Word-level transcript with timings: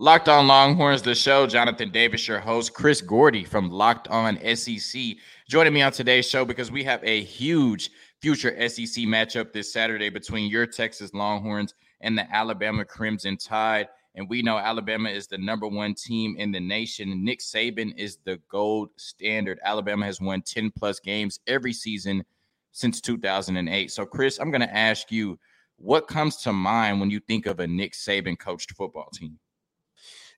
Locked 0.00 0.30
On 0.30 0.46
Longhorns, 0.46 1.02
the 1.02 1.14
show. 1.14 1.46
Jonathan 1.46 1.90
Davis, 1.90 2.26
your 2.26 2.40
host. 2.40 2.72
Chris 2.72 3.02
Gordy 3.02 3.44
from 3.44 3.70
Locked 3.70 4.08
On 4.08 4.38
SEC 4.56 5.02
joining 5.46 5.74
me 5.74 5.82
on 5.82 5.92
today's 5.92 6.26
show 6.26 6.42
because 6.42 6.70
we 6.70 6.82
have 6.84 7.04
a 7.04 7.22
huge 7.22 7.90
future 8.22 8.48
SEC 8.66 9.04
matchup 9.04 9.52
this 9.52 9.70
Saturday 9.70 10.08
between 10.08 10.50
your 10.50 10.64
Texas 10.64 11.12
Longhorns 11.12 11.74
and 12.00 12.16
the 12.16 12.26
Alabama 12.34 12.82
Crimson 12.82 13.36
Tide. 13.36 13.88
And 14.14 14.26
we 14.26 14.40
know 14.40 14.56
Alabama 14.56 15.10
is 15.10 15.26
the 15.26 15.36
number 15.36 15.68
one 15.68 15.92
team 15.92 16.34
in 16.38 16.50
the 16.50 16.60
nation. 16.60 17.22
Nick 17.22 17.40
Saban 17.40 17.92
is 17.98 18.16
the 18.24 18.40
gold 18.48 18.88
standard. 18.96 19.60
Alabama 19.62 20.06
has 20.06 20.18
won 20.18 20.40
10 20.40 20.70
plus 20.70 20.98
games 20.98 21.40
every 21.46 21.74
season 21.74 22.24
since 22.72 23.02
2008. 23.02 23.90
So, 23.90 24.06
Chris, 24.06 24.38
I'm 24.38 24.50
going 24.50 24.62
to 24.62 24.74
ask 24.74 25.12
you 25.12 25.38
what 25.76 26.08
comes 26.08 26.38
to 26.38 26.54
mind 26.54 27.00
when 27.00 27.10
you 27.10 27.20
think 27.20 27.44
of 27.44 27.60
a 27.60 27.66
Nick 27.66 27.92
Saban 27.92 28.38
coached 28.38 28.72
football 28.72 29.10
team? 29.12 29.38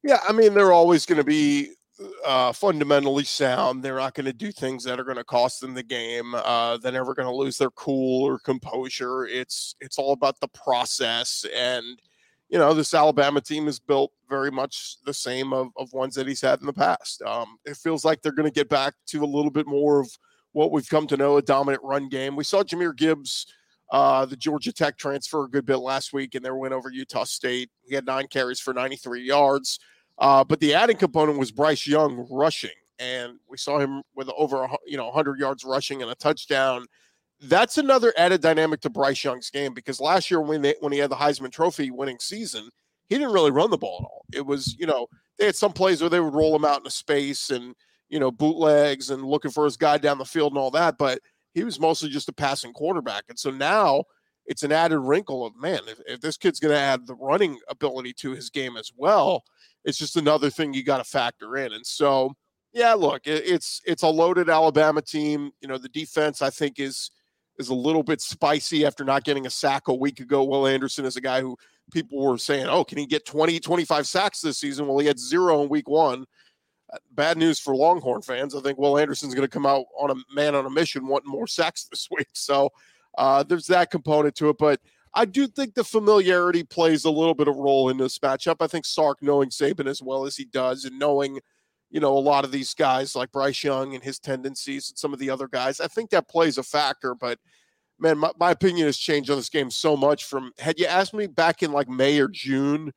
Yeah, 0.02 0.18
I 0.26 0.32
mean, 0.32 0.54
they're 0.54 0.72
always 0.72 1.06
going 1.06 1.18
to 1.18 1.24
be 1.24 1.72
uh, 2.24 2.52
fundamentally 2.52 3.24
sound. 3.24 3.82
They're 3.82 3.98
not 3.98 4.14
going 4.14 4.26
to 4.26 4.32
do 4.32 4.50
things 4.50 4.84
that 4.84 4.98
are 4.98 5.04
going 5.04 5.16
to 5.16 5.24
cost 5.24 5.60
them 5.60 5.74
the 5.74 5.82
game. 5.82 6.34
Uh, 6.34 6.76
they're 6.78 6.92
never 6.92 7.14
going 7.14 7.28
to 7.28 7.34
lose 7.34 7.58
their 7.58 7.70
cool 7.70 8.24
or 8.24 8.38
composure. 8.38 9.26
It's 9.26 9.76
it's 9.80 9.98
all 9.98 10.12
about 10.12 10.40
the 10.40 10.48
process. 10.48 11.44
And 11.54 12.00
you 12.48 12.58
know, 12.58 12.74
this 12.74 12.92
Alabama 12.92 13.40
team 13.40 13.66
is 13.66 13.78
built 13.78 14.12
very 14.28 14.50
much 14.50 14.96
the 15.06 15.14
same 15.14 15.52
of, 15.52 15.68
of 15.76 15.92
ones 15.92 16.14
that 16.16 16.26
he's 16.26 16.42
had 16.42 16.60
in 16.60 16.66
the 16.66 16.72
past. 16.72 17.22
Um, 17.22 17.56
it 17.64 17.76
feels 17.76 18.04
like 18.04 18.20
they're 18.20 18.32
going 18.32 18.48
to 18.48 18.54
get 18.54 18.68
back 18.68 18.94
to 19.06 19.24
a 19.24 19.26
little 19.26 19.50
bit 19.50 19.66
more 19.66 20.00
of 20.00 20.10
what 20.52 20.70
we've 20.70 20.88
come 20.88 21.06
to 21.06 21.16
know 21.16 21.38
a 21.38 21.42
dominant 21.42 21.82
run 21.82 22.08
game. 22.08 22.36
We 22.36 22.44
saw 22.44 22.62
Jahmyr 22.62 22.94
Gibbs. 22.94 23.46
Uh, 23.92 24.24
the 24.24 24.36
Georgia 24.36 24.72
Tech 24.72 24.96
transfer 24.96 25.44
a 25.44 25.48
good 25.48 25.66
bit 25.66 25.76
last 25.76 26.14
week 26.14 26.34
in 26.34 26.42
their 26.42 26.56
win 26.56 26.72
over 26.72 26.90
Utah 26.90 27.24
State. 27.24 27.70
He 27.82 27.94
had 27.94 28.06
nine 28.06 28.26
carries 28.26 28.58
for 28.58 28.72
93 28.72 29.22
yards. 29.22 29.78
Uh, 30.18 30.42
but 30.42 30.60
the 30.60 30.72
adding 30.72 30.96
component 30.96 31.38
was 31.38 31.52
Bryce 31.52 31.86
Young 31.86 32.26
rushing, 32.30 32.70
and 32.98 33.34
we 33.50 33.58
saw 33.58 33.78
him 33.78 34.02
with 34.14 34.30
over 34.36 34.66
you 34.86 34.96
know 34.96 35.06
100 35.06 35.38
yards 35.38 35.62
rushing 35.62 36.00
and 36.00 36.10
a 36.10 36.14
touchdown. 36.14 36.86
That's 37.42 37.76
another 37.76 38.14
added 38.16 38.40
dynamic 38.40 38.80
to 38.82 38.90
Bryce 38.90 39.22
Young's 39.22 39.50
game 39.50 39.74
because 39.74 40.00
last 40.00 40.30
year 40.30 40.40
when 40.40 40.62
they, 40.62 40.74
when 40.80 40.92
he 40.92 40.98
had 40.98 41.10
the 41.10 41.16
Heisman 41.16 41.52
Trophy 41.52 41.90
winning 41.90 42.18
season, 42.18 42.70
he 43.08 43.16
didn't 43.16 43.32
really 43.32 43.50
run 43.50 43.70
the 43.70 43.76
ball 43.76 43.98
at 44.00 44.04
all. 44.04 44.24
It 44.32 44.46
was 44.46 44.74
you 44.78 44.86
know 44.86 45.06
they 45.38 45.46
had 45.46 45.56
some 45.56 45.72
plays 45.72 46.00
where 46.00 46.08
they 46.08 46.20
would 46.20 46.34
roll 46.34 46.56
him 46.56 46.64
out 46.64 46.78
into 46.78 46.90
space 46.90 47.50
and 47.50 47.74
you 48.08 48.20
know 48.20 48.30
bootlegs 48.30 49.10
and 49.10 49.22
looking 49.22 49.50
for 49.50 49.66
his 49.66 49.76
guy 49.76 49.98
down 49.98 50.16
the 50.16 50.24
field 50.24 50.52
and 50.52 50.58
all 50.58 50.70
that, 50.70 50.96
but 50.96 51.18
he 51.54 51.64
was 51.64 51.80
mostly 51.80 52.08
just 52.08 52.28
a 52.28 52.32
passing 52.32 52.72
quarterback. 52.72 53.24
And 53.28 53.38
so 53.38 53.50
now 53.50 54.04
it's 54.46 54.62
an 54.62 54.72
added 54.72 54.98
wrinkle 54.98 55.46
of 55.46 55.56
man, 55.56 55.80
if, 55.86 56.00
if 56.06 56.20
this 56.20 56.36
kid's 56.36 56.60
going 56.60 56.74
to 56.74 56.80
add 56.80 57.06
the 57.06 57.14
running 57.14 57.58
ability 57.68 58.12
to 58.14 58.32
his 58.32 58.50
game 58.50 58.76
as 58.76 58.90
well, 58.96 59.44
it's 59.84 59.98
just 59.98 60.16
another 60.16 60.50
thing 60.50 60.72
you 60.72 60.84
got 60.84 60.98
to 60.98 61.04
factor 61.04 61.56
in. 61.56 61.72
And 61.72 61.86
so, 61.86 62.32
yeah, 62.72 62.94
look, 62.94 63.26
it, 63.26 63.44
it's 63.46 63.80
it's 63.84 64.02
a 64.02 64.08
loaded 64.08 64.48
Alabama 64.48 65.02
team. 65.02 65.50
You 65.60 65.68
know, 65.68 65.78
the 65.78 65.88
defense 65.88 66.42
I 66.42 66.50
think 66.50 66.78
is 66.78 67.10
is 67.58 67.68
a 67.68 67.74
little 67.74 68.02
bit 68.02 68.20
spicy 68.20 68.86
after 68.86 69.04
not 69.04 69.24
getting 69.24 69.46
a 69.46 69.50
sack 69.50 69.88
a 69.88 69.94
week 69.94 70.20
ago. 70.20 70.42
Will 70.44 70.66
Anderson 70.66 71.04
is 71.04 71.16
a 71.16 71.20
guy 71.20 71.40
who 71.40 71.56
people 71.92 72.20
were 72.20 72.38
saying, 72.38 72.66
"Oh, 72.66 72.84
can 72.84 72.98
he 72.98 73.06
get 73.06 73.26
20, 73.26 73.60
25 73.60 74.06
sacks 74.06 74.40
this 74.40 74.58
season?" 74.58 74.86
Well, 74.86 74.98
he 74.98 75.06
had 75.06 75.18
zero 75.18 75.62
in 75.62 75.68
week 75.68 75.88
1. 75.88 76.24
Bad 77.12 77.38
news 77.38 77.58
for 77.58 77.74
Longhorn 77.74 78.22
fans. 78.22 78.54
I 78.54 78.60
think 78.60 78.78
Will 78.78 78.98
Anderson's 78.98 79.34
going 79.34 79.46
to 79.46 79.52
come 79.52 79.66
out 79.66 79.86
on 79.98 80.10
a 80.10 80.34
man 80.34 80.54
on 80.54 80.66
a 80.66 80.70
mission 80.70 81.06
wanting 81.06 81.30
more 81.30 81.46
sacks 81.46 81.84
this 81.90 82.08
week. 82.10 82.28
So, 82.32 82.70
uh, 83.18 83.42
there's 83.42 83.66
that 83.66 83.90
component 83.90 84.34
to 84.36 84.48
it, 84.48 84.58
but 84.58 84.80
I 85.14 85.24
do 85.26 85.46
think 85.46 85.74
the 85.74 85.84
familiarity 85.84 86.62
plays 86.62 87.04
a 87.04 87.10
little 87.10 87.34
bit 87.34 87.48
of 87.48 87.56
role 87.56 87.90
in 87.90 87.98
this 87.98 88.18
matchup. 88.18 88.56
I 88.60 88.66
think 88.66 88.86
Sark 88.86 89.18
knowing 89.20 89.50
Saban 89.50 89.86
as 89.86 90.02
well 90.02 90.24
as 90.24 90.36
he 90.36 90.46
does 90.46 90.84
and 90.84 90.98
knowing, 90.98 91.40
you 91.90 92.00
know, 92.00 92.16
a 92.16 92.18
lot 92.18 92.44
of 92.44 92.52
these 92.52 92.72
guys 92.72 93.14
like 93.14 93.30
Bryce 93.30 93.62
Young 93.62 93.94
and 93.94 94.02
his 94.02 94.18
tendencies 94.18 94.88
and 94.88 94.98
some 94.98 95.12
of 95.12 95.18
the 95.18 95.28
other 95.28 95.48
guys, 95.48 95.80
I 95.80 95.88
think 95.88 96.10
that 96.10 96.28
plays 96.28 96.56
a 96.56 96.62
factor. 96.62 97.14
But 97.14 97.38
man, 97.98 98.18
my, 98.18 98.30
my 98.38 98.52
opinion 98.52 98.86
has 98.86 98.96
changed 98.96 99.28
on 99.28 99.36
this 99.36 99.50
game 99.50 99.70
so 99.70 99.96
much 99.96 100.24
from 100.24 100.52
had 100.58 100.78
you 100.78 100.86
asked 100.86 101.12
me 101.12 101.26
back 101.26 101.62
in 101.62 101.72
like 101.72 101.88
May 101.88 102.18
or 102.18 102.28
June 102.28 102.92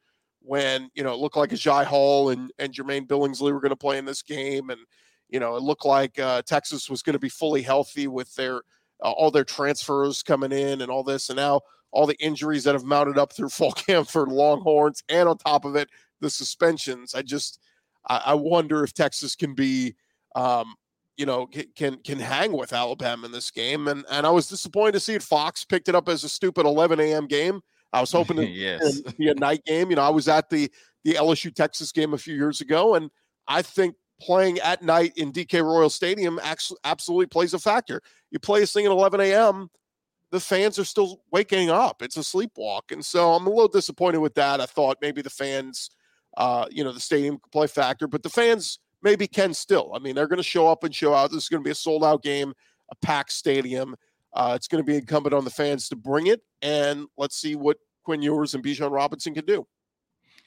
when, 0.46 0.90
you 0.94 1.04
know, 1.04 1.14
it 1.14 1.20
looked 1.20 1.38
like 1.38 1.50
Agiye 1.50 1.86
Hall 1.86 2.30
and, 2.30 2.52
and 2.60 2.74
Jermaine 2.74 3.08
Billingsley 3.08 3.52
were 3.52 3.60
going 3.60 3.70
to 3.70 3.76
play 3.76 3.98
in 3.98 4.06
this 4.06 4.22
game. 4.22 4.70
And, 4.70 4.82
you 5.30 5.40
know, 5.40 5.56
it 5.56 5.64
looked 5.64 5.86
like 5.86 6.20
uh, 6.20 6.42
Texas 6.44 6.90
was 6.90 7.02
going 7.02 7.14
to 7.14 7.20
be 7.20 7.30
fully 7.30 7.62
healthy 7.62 8.08
with 8.08 8.34
their 8.36 8.62
uh, 9.04 9.12
all 9.12 9.32
their 9.32 9.44
transfers 9.44 10.24
coming 10.24 10.52
in 10.52 10.82
and 10.82 10.90
all 10.90 11.04
this. 11.04 11.30
And 11.30 11.38
now 11.38 11.62
all 11.92 12.06
the 12.06 12.22
injuries 12.24 12.64
that 12.66 12.76
have 12.76 12.84
mounted 12.84 13.18
up 13.18 13.34
through 13.34 13.50
fall 13.50 13.72
camp 13.72 14.08
for 14.08 14.28
Longhorns, 14.28 15.04
and 15.10 15.28
on 15.28 15.38
top 15.38 15.66
of 15.66 15.76
it, 15.76 15.90
the 16.22 16.30
suspensions. 16.30 17.16
I 17.16 17.22
just 17.22 17.60
I, 18.08 18.22
I 18.28 18.34
wonder 18.36 18.84
if 18.84 18.94
Texas 18.94 19.36
can 19.36 19.56
be, 19.56 19.96
um, 20.36 20.76
you 21.18 21.26
know, 21.26 21.48
can 21.76 21.98
can 22.04 22.20
hang 22.20 22.52
with 22.52 22.74
Alabama 22.74 23.26
in 23.26 23.32
this 23.32 23.52
game. 23.52 23.88
And 23.88 24.06
and 24.12 24.28
I 24.28 24.30
was 24.30 24.48
disappointed 24.48 24.94
to 24.94 25.00
see 25.00 25.16
it. 25.16 25.24
Fox 25.24 25.66
picked 25.66 25.90
it 25.90 25.96
up 25.96 26.10
as 26.10 26.24
a 26.24 26.30
stupid 26.30 26.66
11 26.66 27.00
a.m. 27.00 27.28
game. 27.28 27.62
I 27.94 28.02
was 28.02 28.12
hoping 28.12 28.38
to 28.38 28.48
yes. 28.48 29.02
be 29.18 29.30
a 29.30 29.36
night 29.36 29.64
game. 29.66 29.90
You 29.90 29.96
know, 29.98 30.04
I 30.04 30.10
was 30.10 30.28
at 30.28 30.50
the 30.50 30.72
the 31.04 31.14
LSU 31.14 31.54
Texas 31.54 31.92
game 31.92 32.14
a 32.14 32.18
few 32.18 32.36
years 32.36 32.62
ago, 32.62 32.96
and 32.96 33.12
I 33.48 33.62
think 33.62 33.96
playing 34.20 34.60
at 34.60 34.82
night 34.82 35.14
in 35.18 35.32
DK 35.32 35.64
Royal 35.64 35.90
Stadium 35.90 36.40
actually 36.42 36.80
absolutely 36.84 37.28
plays 37.28 37.54
a 37.54 37.60
factor. 37.60 38.02
You 38.32 38.40
play 38.40 38.60
this 38.60 38.74
thing 38.74 38.86
at 38.86 38.92
11 38.92 39.20
a.m 39.22 39.70
the 40.36 40.40
fans 40.42 40.78
are 40.78 40.86
still 40.86 41.22
waking 41.32 41.70
up. 41.70 42.02
It's 42.02 42.18
a 42.18 42.22
sleepwalk. 42.22 42.92
And 42.92 43.04
so 43.06 43.34
I'm 43.34 43.48
a 43.48 43.50
little 43.50 43.70
disappointed 43.70 44.20
with 44.20 44.36
that. 44.36 44.60
I 44.60 44.66
thought 44.66 44.98
maybe 45.02 45.22
the 45.22 45.30
fans, 45.30 45.90
uh, 46.36 46.66
you 46.70 46.84
know, 46.84 46.92
the 46.92 47.00
stadium 47.00 47.38
could 47.38 47.52
play 47.52 47.68
factor, 47.68 48.08
but 48.08 48.22
the 48.22 48.30
fans 48.30 48.80
maybe 49.02 49.28
can 49.28 49.54
still. 49.54 49.92
I 49.96 50.00
mean, 50.00 50.14
they're 50.14 50.28
going 50.28 50.38
to 50.38 50.44
show 50.44 50.68
up 50.68 50.84
and 50.84 50.94
show 50.94 51.14
out. 51.14 51.32
This 51.32 51.44
is 51.44 51.50
going 51.50 51.64
to 51.64 51.68
be 51.68 51.72
a 51.72 51.76
sold 51.76 52.04
out 52.04 52.22
game, 52.22 52.54
a 52.92 52.96
packed 53.02 53.32
stadium. 53.32 53.96
Uh, 54.36 54.54
it's 54.56 54.68
going 54.68 54.84
to 54.84 54.86
be 54.86 54.98
incumbent 54.98 55.34
on 55.34 55.44
the 55.44 55.50
fans 55.50 55.90
to 55.90 55.96
bring 55.96 56.28
it. 56.28 56.42
And 56.62 57.08
let's 57.18 57.38
see 57.38 57.56
what 57.56 57.78
Quinn 58.04 58.22
Ewers 58.22 58.54
and 58.54 58.64
Bijan 58.64 58.92
Robinson 58.92 59.34
can 59.34 59.46
do. 59.46 59.66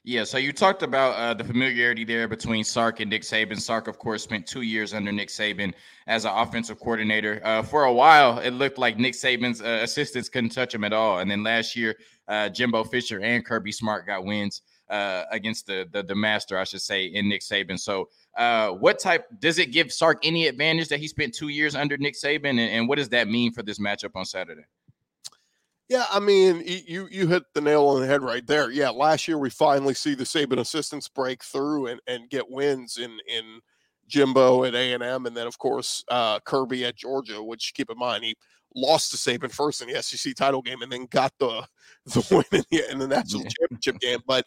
Yeah, 0.05 0.25
so 0.25 0.39
you 0.39 0.53
talked 0.53 0.83
about 0.83 1.17
uh, 1.17 1.35
the 1.35 1.45
familiarity 1.45 2.05
there 2.05 2.29
between 2.29 2.65
Sark 2.65 3.01
and 3.01 3.11
Nick 3.11 3.23
Saban. 3.23 3.61
Sark, 3.61 3.89
of 3.89 3.99
course, 3.99 4.23
spent 4.23 4.47
two 4.47 4.63
years 4.63 4.95
under 4.95 5.13
Nick 5.13 5.29
Saban 5.29 5.75
as 6.07 6.25
an 6.25 6.31
offensive 6.35 6.79
coordinator. 6.79 7.43
Uh, 7.45 7.63
for 7.63 7.85
a 7.85 7.93
while, 7.93 8.39
it 8.39 8.53
looked 8.53 8.79
like 8.79 8.97
Nick 8.97 9.15
Saban's 9.15 9.61
uh, 9.61 9.81
assistants 9.83 10.29
couldn't 10.29 10.51
touch 10.51 10.75
him 10.75 10.85
at 10.85 10.93
all. 10.93 11.19
And 11.19 11.31
then 11.31 11.43
last 11.43 11.77
year, 11.77 11.97
uh, 12.29 12.49
Jimbo 12.49 12.85
Fisher 12.85 13.21
and 13.21 13.45
Kirby 13.45 13.73
Smart 13.73 14.07
got 14.07 14.25
wins 14.25 14.63
uh, 14.89 15.25
against 15.31 15.67
the, 15.67 15.87
the, 15.93 16.03
the 16.03 16.15
master, 16.15 16.57
I 16.57 16.65
should 16.65 16.81
say, 16.81 17.07
in 17.07 17.29
Nick 17.29 17.43
Saban. 17.43 17.79
So, 17.79 18.09
uh, 18.39 18.71
what 18.71 19.01
type 19.01 19.27
does 19.41 19.59
it 19.59 19.73
give 19.73 19.93
Sark 19.93 20.21
any 20.23 20.47
advantage 20.47 20.89
that 20.89 21.01
he 21.01 21.09
spent 21.09 21.35
two 21.35 21.49
years 21.49 21.75
under 21.75 21.97
Nick 21.97 22.15
Saban, 22.15 22.51
and, 22.51 22.61
and 22.61 22.89
what 22.89 22.97
does 22.97 23.09
that 23.09 23.27
mean 23.27 23.53
for 23.53 23.65
this 23.65 23.81
matchup 23.81 24.13
on 24.15 24.25
Saturday? 24.25 24.63
Yeah, 25.89 26.05
I 26.11 26.21
mean, 26.21 26.63
you 26.65 27.09
you 27.11 27.27
hit 27.27 27.43
the 27.55 27.61
nail 27.61 27.87
on 27.89 28.01
the 28.01 28.07
head 28.07 28.23
right 28.23 28.47
there. 28.47 28.71
Yeah, 28.71 28.91
last 28.91 29.27
year 29.27 29.39
we 29.39 29.51
finally 29.51 29.95
see 29.95 30.15
the 30.15 30.25
Saban 30.25 30.59
assistants 30.59 31.09
break 31.09 31.43
through 31.43 31.89
and, 31.89 32.01
and 32.07 32.31
get 32.31 32.49
wins 32.49 32.99
in 32.99 33.19
in 33.27 33.61
Jimbo 34.07 34.65
at 34.65 34.75
A 34.75 34.93
and 34.93 35.03
M, 35.03 35.27
and 35.27 35.37
then 35.37 35.47
of 35.47 35.59
course 35.59 36.05
uh, 36.09 36.39
Kirby 36.41 36.85
at 36.85 36.95
Georgia. 36.95 37.43
Which 37.43 37.73
keep 37.75 37.91
in 37.91 37.99
mind 37.99 38.23
he 38.23 38.37
lost 38.77 39.11
to 39.11 39.17
Saban 39.17 39.51
first 39.51 39.83
in 39.83 39.89
the 39.89 40.01
SEC 40.01 40.35
title 40.37 40.63
game, 40.63 40.83
and 40.83 40.93
then 40.93 41.07
got 41.07 41.33
the 41.41 41.67
the 42.07 42.25
win 42.31 42.45
in 42.53 42.65
the, 42.71 42.93
in 42.93 42.99
the 42.99 43.09
national 43.09 43.45
championship 43.45 43.99
game. 43.99 44.21
But 44.27 44.47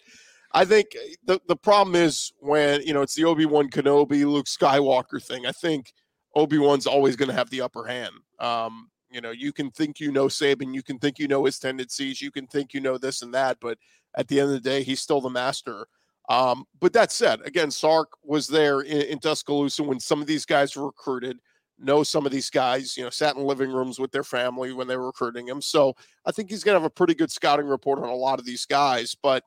I 0.53 0.65
think 0.65 0.87
the 1.25 1.39
the 1.47 1.55
problem 1.55 1.95
is 1.95 2.31
when 2.39 2.81
you 2.81 2.93
know 2.93 3.01
it's 3.01 3.15
the 3.15 3.25
Obi 3.25 3.45
Wan 3.45 3.69
Kenobi 3.69 4.25
Luke 4.25 4.47
Skywalker 4.47 5.23
thing. 5.23 5.45
I 5.45 5.51
think 5.51 5.93
Obi 6.35 6.57
Wan's 6.57 6.87
always 6.87 7.15
going 7.15 7.29
to 7.29 7.35
have 7.35 7.49
the 7.49 7.61
upper 7.61 7.85
hand. 7.85 8.13
Um, 8.39 8.89
you 9.09 9.21
know, 9.21 9.31
you 9.31 9.51
can 9.51 9.71
think 9.71 9.99
you 9.99 10.11
know 10.11 10.27
Saban, 10.27 10.73
you 10.73 10.83
can 10.83 10.97
think 10.97 11.19
you 11.19 11.27
know 11.27 11.45
his 11.45 11.59
tendencies, 11.59 12.21
you 12.21 12.31
can 12.31 12.47
think 12.47 12.73
you 12.73 12.79
know 12.79 12.97
this 12.97 13.21
and 13.21 13.33
that, 13.33 13.57
but 13.59 13.77
at 14.15 14.27
the 14.27 14.39
end 14.39 14.49
of 14.49 14.53
the 14.53 14.69
day, 14.69 14.83
he's 14.83 15.01
still 15.01 15.21
the 15.21 15.29
master. 15.29 15.85
Um, 16.29 16.65
but 16.79 16.93
that 16.93 17.11
said, 17.11 17.41
again, 17.41 17.71
Sark 17.71 18.09
was 18.23 18.47
there 18.47 18.81
in, 18.81 19.01
in 19.01 19.19
Tuscaloosa 19.19 19.83
when 19.83 19.99
some 19.99 20.21
of 20.21 20.27
these 20.27 20.45
guys 20.45 20.75
were 20.75 20.85
recruited. 20.85 21.39
Know 21.77 22.03
some 22.03 22.25
of 22.25 22.31
these 22.31 22.49
guys, 22.49 22.95
you 22.95 23.03
know, 23.03 23.09
sat 23.09 23.35
in 23.35 23.43
living 23.43 23.71
rooms 23.71 23.99
with 23.99 24.11
their 24.11 24.23
family 24.23 24.71
when 24.71 24.87
they 24.87 24.95
were 24.95 25.07
recruiting 25.07 25.47
him. 25.47 25.61
So 25.61 25.95
I 26.25 26.31
think 26.31 26.49
he's 26.49 26.63
going 26.63 26.75
to 26.75 26.79
have 26.79 26.85
a 26.85 26.93
pretty 26.93 27.15
good 27.15 27.31
scouting 27.31 27.65
report 27.65 27.99
on 27.99 28.09
a 28.09 28.15
lot 28.15 28.39
of 28.39 28.45
these 28.45 28.65
guys. 28.65 29.15
But 29.21 29.43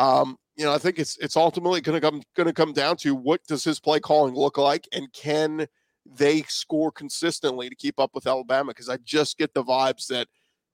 um, 0.00 0.36
you 0.56 0.64
know, 0.64 0.72
I 0.72 0.78
think 0.78 0.98
it's 0.98 1.18
it's 1.18 1.36
ultimately 1.36 1.80
going 1.80 2.00
to 2.00 2.00
come 2.00 2.22
going 2.34 2.46
to 2.46 2.54
come 2.54 2.72
down 2.72 2.96
to 2.98 3.14
what 3.14 3.46
does 3.46 3.62
his 3.62 3.78
play 3.78 4.00
calling 4.00 4.34
look 4.34 4.56
like, 4.56 4.88
and 4.92 5.12
can 5.12 5.66
they 6.06 6.42
score 6.42 6.90
consistently 6.90 7.68
to 7.68 7.76
keep 7.76 8.00
up 8.00 8.10
with 8.14 8.26
Alabama 8.26 8.70
because 8.70 8.88
I 8.88 8.96
just 9.04 9.36
get 9.36 9.52
the 9.52 9.62
vibes 9.62 10.06
that 10.08 10.26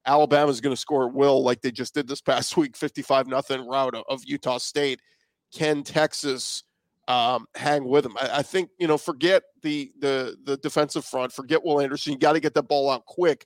Alabama 0.07 0.51
is 0.51 0.61
going 0.61 0.75
to 0.75 0.81
score 0.81 1.09
at 1.09 1.15
will 1.15 1.43
like 1.43 1.61
they 1.61 1.73
just 1.73 1.93
did 1.93 2.07
this 2.07 2.21
past 2.21 2.57
week, 2.57 2.77
55 2.77 3.27
nothing 3.27 3.67
route 3.67 3.97
of 4.09 4.23
Utah 4.25 4.59
State. 4.59 5.01
Can 5.53 5.83
Texas 5.83 6.63
um, 7.09 7.47
hang 7.57 7.85
with 7.85 8.05
them? 8.05 8.17
I, 8.21 8.39
I, 8.39 8.43
think 8.43 8.71
you 8.79 8.87
know, 8.87 8.99
forget 8.99 9.43
the 9.63 9.91
the 9.99 10.37
the 10.45 10.57
defensive 10.59 11.05
front, 11.05 11.33
forget 11.33 11.65
Will 11.65 11.81
Anderson. 11.81 12.13
You 12.13 12.19
got 12.19 12.35
to 12.35 12.41
get 12.41 12.55
that 12.55 12.69
ball 12.69 12.91
out 12.91 13.07
quick. 13.07 13.45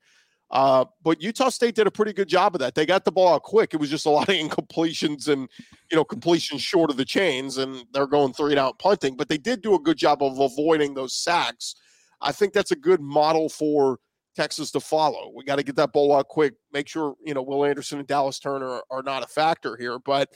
Uh, 0.51 0.85
but 1.03 1.23
Utah 1.23 1.49
State 1.49 1.77
did 1.77 1.87
a 1.87 1.91
pretty 1.91 2.13
good 2.13 2.29
job 2.29 2.55
of 2.55 2.59
that. 2.61 2.75
They 2.75 2.85
got 2.85 3.05
the 3.05 3.13
ball 3.13 3.35
out 3.35 3.45
quick. 3.45 3.73
It 3.73 3.77
was 3.77 3.89
just 3.89 4.07
a 4.07 4.11
lot 4.19 4.29
of 4.29 4.35
incompletions 4.35 5.29
and 5.29 5.49
you 5.91 5.97
know 5.97 6.05
completions 6.05 6.63
short 6.63 6.91
of 6.91 6.97
the 6.97 7.05
chains, 7.05 7.59
and 7.59 7.85
they're 7.93 8.07
going 8.07 8.33
three 8.33 8.53
and 8.53 8.59
out 8.59 8.79
punting. 8.79 9.17
But 9.17 9.29
they 9.29 9.39
did 9.39 9.63
do 9.63 9.75
a 9.75 9.81
good 9.81 9.97
job 9.97 10.23
of 10.23 10.39
avoiding 10.39 10.95
those 10.95 11.15
sacks. 11.15 11.75
I 12.21 12.33
think 12.33 12.53
that's 12.53 12.73
a 12.73 12.77
good 12.77 13.01
model 13.01 13.49
for 13.49 13.99
Texas 14.37 14.71
to 14.73 14.81
follow. 14.81 15.33
We 15.35 15.45
got 15.45 15.57
to 15.57 15.63
get 15.63 15.77
that 15.77 15.93
ball 15.93 16.15
out 16.15 16.29
quick. 16.29 16.55
Make 16.73 16.89
sure 16.89 17.15
you 17.25 17.35
know 17.35 17.43
Will 17.43 17.65
Anderson 17.65 17.99
and 17.99 18.09
Dallas 18.09 18.39
Turner 18.41 18.69
are, 18.69 18.85
are 18.91 19.03
not 19.03 19.23
a 19.23 19.29
factor 19.29 19.77
here. 19.77 19.99
But 20.01 20.31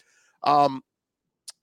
um, 0.44 0.82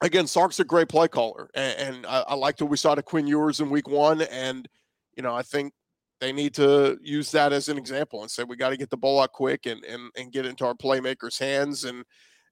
again, 0.02 0.28
Sark's 0.28 0.60
a 0.60 0.66
great 0.66 0.90
play 0.90 1.08
caller, 1.08 1.50
and, 1.56 1.96
and 1.96 2.06
I, 2.06 2.26
I 2.28 2.36
liked 2.36 2.62
what 2.62 2.70
we 2.70 2.78
saw 2.78 2.96
to 2.96 3.04
Quinn 3.04 3.28
Ewers 3.28 3.62
in 3.62 3.70
Week 3.70 3.88
One, 3.88 4.22
and 4.24 4.68
you 5.16 5.24
know 5.24 5.34
I 5.34 5.42
think 5.42 5.74
they 6.22 6.32
need 6.32 6.54
to 6.54 6.98
use 7.02 7.32
that 7.32 7.52
as 7.52 7.68
an 7.68 7.78
example 7.78 8.22
and 8.22 8.32
say 8.32 8.44
we 8.44 8.56
got 8.56 8.70
to 8.70 8.78
get 8.78 8.92
the 8.92 8.98
ball 8.98 9.20
out 9.20 9.34
quick 9.34 9.66
and 9.66 9.84
and 9.84 10.12
and 10.16 10.32
get 10.32 10.46
into 10.46 10.66
our 10.66 10.76
playmakers' 10.76 11.40
hands 11.40 11.84
and 11.84 12.06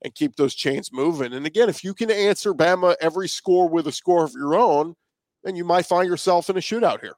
and 0.04 0.16
keep 0.16 0.36
those 0.36 0.56
chains 0.56 0.92
moving. 0.92 1.34
And 1.34 1.46
again, 1.46 1.70
if 1.70 1.84
you 1.84 1.94
can 1.94 2.10
answer 2.10 2.54
Bama 2.54 2.96
every 3.00 3.30
score 3.30 3.70
with 3.70 3.88
a 3.88 3.92
score 3.92 4.24
of 4.24 4.34
your 4.34 4.56
own, 4.56 4.96
then 5.44 5.56
you 5.56 5.64
might 5.64 5.86
find 5.86 6.10
yourself 6.10 6.50
in 6.50 6.58
a 6.58 6.62
shootout 6.62 7.02
here. 7.02 7.16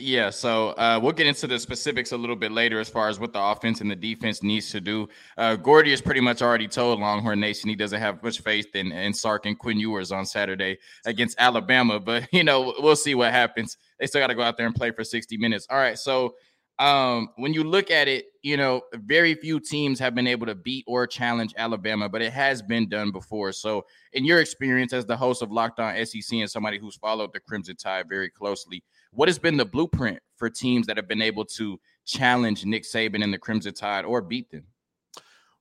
Yeah, 0.00 0.30
so 0.30 0.70
uh, 0.70 1.00
we'll 1.02 1.12
get 1.12 1.26
into 1.26 1.48
the 1.48 1.58
specifics 1.58 2.12
a 2.12 2.16
little 2.16 2.36
bit 2.36 2.52
later 2.52 2.78
as 2.78 2.88
far 2.88 3.08
as 3.08 3.18
what 3.18 3.32
the 3.32 3.42
offense 3.42 3.80
and 3.80 3.90
the 3.90 3.96
defense 3.96 4.44
needs 4.44 4.70
to 4.70 4.80
do. 4.80 5.08
Uh, 5.36 5.56
Gordy 5.56 5.90
has 5.90 6.00
pretty 6.00 6.20
much 6.20 6.40
already 6.40 6.68
told 6.68 7.00
Longhorn 7.00 7.40
Nation 7.40 7.68
he 7.68 7.74
doesn't 7.74 8.00
have 8.00 8.22
much 8.22 8.40
faith 8.40 8.68
in, 8.74 8.92
in 8.92 9.12
Sark 9.12 9.46
and 9.46 9.58
Quinn 9.58 9.80
Ewers 9.80 10.12
on 10.12 10.24
Saturday 10.24 10.78
against 11.04 11.36
Alabama, 11.40 11.98
but 11.98 12.28
you 12.32 12.44
know 12.44 12.74
we'll 12.78 12.94
see 12.94 13.16
what 13.16 13.32
happens. 13.32 13.76
They 13.98 14.06
still 14.06 14.20
got 14.20 14.28
to 14.28 14.36
go 14.36 14.42
out 14.42 14.56
there 14.56 14.66
and 14.66 14.74
play 14.74 14.92
for 14.92 15.02
60 15.02 15.36
minutes. 15.36 15.66
All 15.68 15.78
right, 15.78 15.98
so 15.98 16.34
um, 16.78 17.30
when 17.36 17.52
you 17.52 17.64
look 17.64 17.90
at 17.90 18.06
it, 18.06 18.26
you 18.42 18.56
know, 18.56 18.82
very 18.94 19.34
few 19.34 19.58
teams 19.58 19.98
have 19.98 20.14
been 20.14 20.28
able 20.28 20.46
to 20.46 20.54
beat 20.54 20.84
or 20.86 21.08
challenge 21.08 21.52
Alabama, 21.56 22.08
but 22.08 22.22
it 22.22 22.32
has 22.32 22.62
been 22.62 22.88
done 22.88 23.10
before. 23.10 23.50
So, 23.50 23.84
in 24.12 24.24
your 24.24 24.40
experience 24.40 24.92
as 24.92 25.04
the 25.04 25.16
host 25.16 25.42
of 25.42 25.50
Locked 25.50 25.80
On 25.80 26.06
SEC 26.06 26.38
and 26.38 26.48
somebody 26.48 26.78
who's 26.78 26.94
followed 26.96 27.32
the 27.32 27.40
Crimson 27.40 27.74
Tide 27.74 28.08
very 28.08 28.30
closely, 28.30 28.84
what 29.18 29.28
has 29.28 29.36
been 29.36 29.56
the 29.56 29.64
blueprint 29.64 30.20
for 30.36 30.48
teams 30.48 30.86
that 30.86 30.96
have 30.96 31.08
been 31.08 31.20
able 31.20 31.44
to 31.44 31.76
challenge 32.06 32.64
Nick 32.64 32.84
Saban 32.84 33.24
and 33.24 33.34
the 33.34 33.38
Crimson 33.38 33.74
Tide 33.74 34.04
or 34.04 34.22
beat 34.22 34.48
them? 34.52 34.62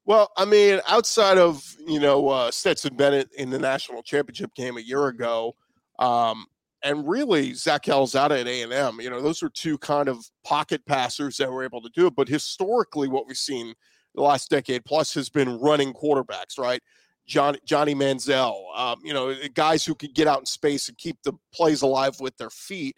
Well, 0.05 0.29
I 0.37 0.45
mean, 0.45 0.79
outside 0.87 1.39
of 1.39 1.63
you 1.87 1.99
know 1.99 2.29
uh, 2.29 2.51
Stetson 2.51 2.95
Bennett 2.95 3.29
in 3.35 3.49
the 3.49 3.57
national 3.57 4.03
championship 4.03 4.53
game 4.53 4.77
a 4.77 4.81
year 4.81 5.07
ago, 5.07 5.55
um, 5.97 6.45
and 6.83 7.09
really 7.09 7.55
Zach 7.55 7.85
Calzada 7.85 8.39
at 8.39 8.47
A 8.47 8.61
and 8.61 8.71
M, 8.71 8.99
you 9.01 9.09
know, 9.09 9.23
those 9.23 9.41
were 9.41 9.49
two 9.49 9.79
kind 9.79 10.07
of 10.07 10.23
pocket 10.45 10.85
passers 10.85 11.37
that 11.37 11.51
were 11.51 11.63
able 11.63 11.81
to 11.81 11.89
do 11.95 12.05
it. 12.05 12.15
But 12.15 12.27
historically, 12.27 13.07
what 13.07 13.25
we've 13.25 13.37
seen 13.37 13.73
the 14.13 14.21
last 14.21 14.51
decade 14.51 14.85
plus 14.85 15.15
has 15.15 15.29
been 15.29 15.59
running 15.59 15.93
quarterbacks, 15.93 16.59
right? 16.59 16.83
John, 17.25 17.57
Johnny 17.65 17.95
Manziel, 17.95 18.77
um, 18.77 18.99
you 19.03 19.15
know, 19.15 19.33
guys 19.55 19.83
who 19.83 19.95
could 19.95 20.13
get 20.13 20.27
out 20.27 20.41
in 20.41 20.45
space 20.45 20.89
and 20.89 20.97
keep 20.99 21.17
the 21.23 21.33
plays 21.51 21.81
alive 21.81 22.19
with 22.19 22.37
their 22.37 22.51
feet. 22.51 22.95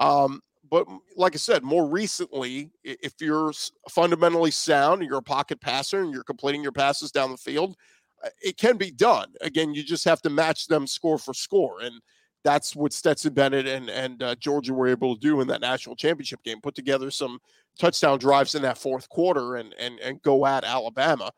Um, 0.00 0.40
but 0.70 0.86
like 1.16 1.34
I 1.34 1.38
said, 1.38 1.62
more 1.62 1.86
recently, 1.86 2.70
if 2.84 3.14
you're 3.20 3.52
fundamentally 3.88 4.50
sound, 4.50 5.00
and 5.00 5.08
you're 5.08 5.18
a 5.18 5.22
pocket 5.22 5.60
passer, 5.60 6.00
and 6.00 6.12
you're 6.12 6.22
completing 6.22 6.62
your 6.62 6.72
passes 6.72 7.10
down 7.10 7.30
the 7.30 7.36
field, 7.36 7.76
uh, 8.24 8.30
it 8.42 8.56
can 8.56 8.76
be 8.76 8.90
done. 8.90 9.32
Again, 9.40 9.74
you 9.74 9.82
just 9.82 10.04
have 10.04 10.22
to 10.22 10.30
match 10.30 10.66
them 10.66 10.86
score 10.86 11.18
for 11.18 11.34
score, 11.34 11.80
and 11.80 12.00
that's 12.44 12.74
what 12.74 12.92
Stetson 12.92 13.34
Bennett 13.34 13.66
and 13.66 13.90
and 13.90 14.22
uh, 14.22 14.34
Georgia 14.36 14.72
were 14.72 14.86
able 14.86 15.14
to 15.14 15.20
do 15.20 15.40
in 15.40 15.48
that 15.48 15.60
national 15.60 15.96
championship 15.96 16.42
game. 16.44 16.60
Put 16.60 16.74
together 16.74 17.10
some 17.10 17.40
touchdown 17.78 18.18
drives 18.18 18.54
in 18.54 18.62
that 18.62 18.78
fourth 18.78 19.08
quarter 19.08 19.56
and 19.56 19.74
and 19.78 19.98
and 20.00 20.22
go 20.22 20.46
at 20.46 20.64
Alabama. 20.64 21.32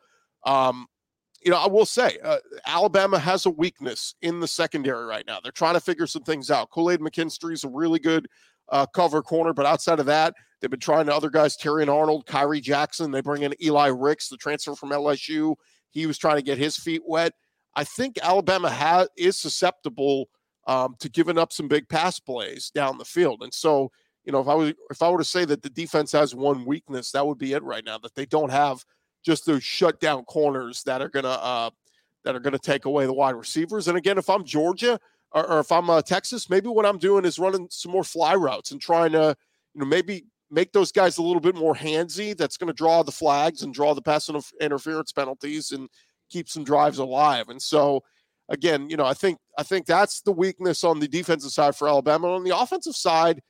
Um, 0.44 0.86
you 1.44 1.50
know, 1.50 1.58
I 1.58 1.66
will 1.66 1.86
say 1.86 2.18
uh, 2.22 2.38
Alabama 2.66 3.18
has 3.18 3.46
a 3.46 3.50
weakness 3.50 4.14
in 4.22 4.40
the 4.40 4.46
secondary 4.46 5.06
right 5.06 5.26
now. 5.26 5.40
They're 5.42 5.52
trying 5.52 5.74
to 5.74 5.80
figure 5.80 6.06
some 6.06 6.22
things 6.22 6.50
out. 6.50 6.70
Kool 6.70 6.90
Aid 6.90 7.00
McKinstry 7.00 7.52
is 7.52 7.64
a 7.64 7.68
really 7.68 7.98
good 7.98 8.28
uh, 8.72 8.86
cover 8.86 9.22
corner. 9.22 9.52
But 9.52 9.66
outside 9.66 10.00
of 10.00 10.06
that, 10.06 10.34
they've 10.60 10.70
been 10.70 10.80
trying 10.80 11.06
to 11.06 11.14
other 11.14 11.30
guys, 11.30 11.56
Terrion 11.56 11.94
Arnold, 11.94 12.26
Khyree 12.26 12.62
Jackson. 12.62 13.12
They 13.12 13.20
bring 13.20 13.42
in 13.42 13.54
Eli 13.62 13.88
Ricks, 13.88 14.28
the 14.28 14.36
transfer 14.36 14.74
from 14.74 14.90
LSU. 14.90 15.54
He 15.90 16.06
was 16.06 16.18
trying 16.18 16.36
to 16.36 16.42
get 16.42 16.58
his 16.58 16.76
feet 16.76 17.02
wet. 17.06 17.34
I 17.76 17.84
think 17.84 18.18
Alabama 18.22 18.70
has 18.70 19.08
is 19.16 19.38
susceptible 19.38 20.28
um, 20.66 20.96
to 21.00 21.08
giving 21.08 21.38
up 21.38 21.52
some 21.52 21.68
big 21.68 21.88
pass 21.88 22.18
plays 22.18 22.70
down 22.70 22.98
the 22.98 23.04
field. 23.04 23.42
And 23.42 23.52
so, 23.52 23.90
you 24.24 24.32
know, 24.32 24.40
if 24.40 24.48
I 24.48 24.54
was 24.54 24.72
if 24.90 25.02
I 25.02 25.10
were 25.10 25.18
to 25.18 25.24
say 25.24 25.44
that 25.44 25.62
the 25.62 25.70
defense 25.70 26.12
has 26.12 26.34
one 26.34 26.64
weakness, 26.64 27.12
that 27.12 27.26
would 27.26 27.38
be 27.38 27.52
it 27.52 27.62
right 27.62 27.84
now. 27.84 27.98
That 27.98 28.14
they 28.14 28.26
don't 28.26 28.50
have 28.50 28.84
just 29.24 29.46
those 29.46 29.62
shutdown 29.62 30.24
corners 30.24 30.82
that 30.84 31.02
are 31.02 31.08
gonna 31.08 31.28
uh, 31.28 31.70
that 32.24 32.34
are 32.34 32.40
gonna 32.40 32.58
take 32.58 32.84
away 32.84 33.06
the 33.06 33.12
wide 33.12 33.34
receivers. 33.34 33.88
And 33.88 33.98
again, 33.98 34.18
if 34.18 34.30
I'm 34.30 34.44
Georgia, 34.44 34.98
or, 35.34 35.46
or 35.50 35.60
if 35.60 35.72
I'm 35.72 35.90
uh, 35.90 36.02
Texas, 36.02 36.50
maybe 36.50 36.68
what 36.68 36.86
I'm 36.86 36.98
doing 36.98 37.24
is 37.24 37.38
running 37.38 37.68
some 37.70 37.92
more 37.92 38.04
fly 38.04 38.34
routes 38.34 38.70
and 38.70 38.80
trying 38.80 39.12
to, 39.12 39.36
you 39.74 39.80
know, 39.80 39.86
maybe 39.86 40.24
make 40.50 40.72
those 40.72 40.92
guys 40.92 41.18
a 41.18 41.22
little 41.22 41.40
bit 41.40 41.56
more 41.56 41.74
handsy. 41.74 42.36
That's 42.36 42.56
going 42.56 42.68
to 42.68 42.74
draw 42.74 43.02
the 43.02 43.12
flags 43.12 43.62
and 43.62 43.72
draw 43.72 43.94
the 43.94 44.02
pass 44.02 44.30
interference 44.60 45.12
penalties 45.12 45.72
and 45.72 45.88
keep 46.30 46.48
some 46.48 46.64
drives 46.64 46.98
alive. 46.98 47.48
And 47.48 47.60
so, 47.60 48.02
again, 48.48 48.90
you 48.90 48.96
know, 48.96 49.06
I 49.06 49.14
think 49.14 49.38
I 49.58 49.62
think 49.62 49.86
that's 49.86 50.20
the 50.20 50.32
weakness 50.32 50.84
on 50.84 51.00
the 51.00 51.08
defensive 51.08 51.52
side 51.52 51.76
for 51.76 51.88
Alabama. 51.88 52.34
On 52.34 52.44
the 52.44 52.56
offensive 52.56 52.96
side, 52.96 53.40